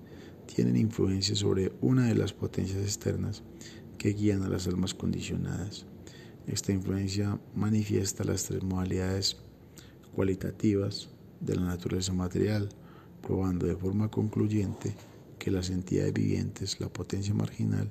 tienen 0.55 0.77
influencia 0.77 1.37
sobre 1.37 1.73
una 1.81 2.07
de 2.07 2.15
las 2.15 2.33
potencias 2.33 2.83
externas 2.83 3.43
que 3.99 4.11
guían 4.11 4.43
a 4.43 4.49
las 4.49 4.67
almas 4.67 4.95
condicionadas. 4.95 5.87
Esta 6.47 6.73
influencia 6.73 7.41
manifiesta 7.55 8.25
las 8.25 8.45
tres 8.45 8.63
modalidades 8.63 9.37
cualitativas 10.15 11.09
de 11.41 11.55
la 11.55 11.63
naturaleza 11.63 12.13
material, 12.13 12.69
probando 13.23 13.67
de 13.67 13.77
forma 13.77 14.11
concluyente 14.11 14.95
que 15.39 15.51
las 15.51 15.71
entidades 15.71 16.13
vivientes, 16.13 16.81
la 16.81 16.89
potencia 16.89 17.33
marginal, 17.33 17.91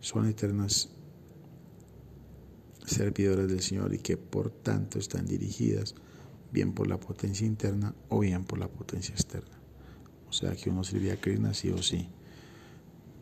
son 0.00 0.26
eternas 0.26 0.90
servidoras 2.84 3.48
del 3.48 3.60
Señor 3.60 3.94
y 3.94 3.98
que 3.98 4.16
por 4.16 4.50
tanto 4.50 4.98
están 4.98 5.26
dirigidas 5.26 5.94
bien 6.50 6.72
por 6.72 6.88
la 6.88 6.98
potencia 6.98 7.46
interna 7.46 7.94
o 8.08 8.20
bien 8.20 8.44
por 8.44 8.58
la 8.58 8.68
potencia 8.68 9.14
externa. 9.14 9.61
O 10.32 10.34
sea 10.34 10.56
que 10.56 10.70
uno 10.70 10.82
sirve 10.82 11.12
a 11.12 11.20
Krishna 11.20 11.52
sí 11.52 11.68
o 11.68 11.82
sí. 11.82 12.08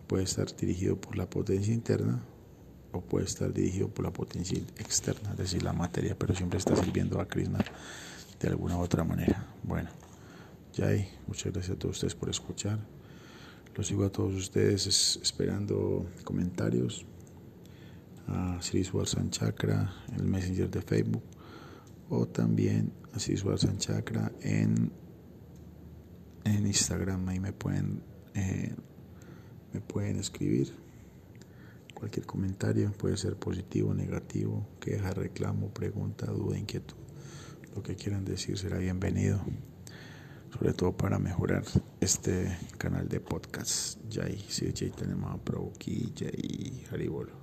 Puede 0.07 0.23
estar 0.23 0.55
dirigido 0.55 0.95
por 1.01 1.17
la 1.17 1.29
potencia 1.29 1.75
interna 1.75 2.23
o 2.93 3.01
puede 3.01 3.25
estar 3.27 3.53
dirigido 3.53 3.89
por 3.89 4.05
la 4.05 4.13
potencia 4.13 4.57
externa, 4.79 5.33
es 5.33 5.39
decir, 5.39 5.65
la 5.65 5.73
materia, 5.73 6.17
pero 6.17 6.37
siempre 6.37 6.61
está 6.61 6.77
sirviendo 6.77 7.21
a 7.21 7.27
Krishna 7.27 7.59
de 8.39 8.49
alguna 8.49 8.79
u 8.79 8.81
otra 8.83 9.03
manera. 9.03 9.45
Bueno, 9.65 9.91
Jai, 10.77 11.09
muchas 11.27 11.53
gracias 11.53 11.77
a 11.77 11.79
todos 11.81 11.97
ustedes 11.97 12.15
por 12.15 12.31
escuchar. 12.31 12.79
Los 13.75 13.89
sigo 13.89 14.05
a 14.05 14.13
todos 14.13 14.33
ustedes 14.35 14.87
esperando 15.21 16.07
comentarios. 16.23 17.05
a 18.29 18.63
Sri 18.63 18.85
Swarsan 18.85 19.31
Chakra, 19.31 19.93
el 20.17 20.23
Messenger 20.23 20.71
de 20.71 20.81
Facebook, 20.83 21.25
o 22.09 22.29
también 22.29 22.93
a 23.13 23.19
Sri 23.19 23.37
Swarsan 23.37 23.79
Chakra 23.79 24.31
en, 24.43 24.93
en 26.45 26.67
Instagram. 26.67 27.29
Ahí 27.29 27.41
me 27.41 27.53
pueden, 27.53 28.03
eh, 28.35 28.75
me 29.73 29.81
pueden 29.81 30.17
escribir. 30.17 30.75
Cualquier 31.95 32.27
comentario 32.27 32.93
puede 32.93 33.17
ser 33.17 33.37
positivo, 33.37 33.93
negativo, 33.95 34.67
queja, 34.81 35.11
reclamo, 35.11 35.69
pregunta, 35.69 36.27
duda, 36.27 36.59
inquietud. 36.59 36.97
Lo 37.75 37.83
que 37.83 37.95
quieran 37.95 38.25
decir 38.25 38.59
será 38.59 38.79
bienvenido 38.79 39.41
sobre 40.53 40.73
todo 40.73 40.93
para 40.93 41.19
mejorar 41.19 41.65
este 42.01 42.57
canal 42.79 43.09
de 43.09 43.21
podcast. 43.21 43.99
Jai, 44.11 44.39
si 44.49 44.73
Jai 44.73 44.91
tenemos 44.91 45.33
a 45.33 45.39
Pro 45.39 45.73
Jai 45.79 46.85
Haribolo. 46.91 47.40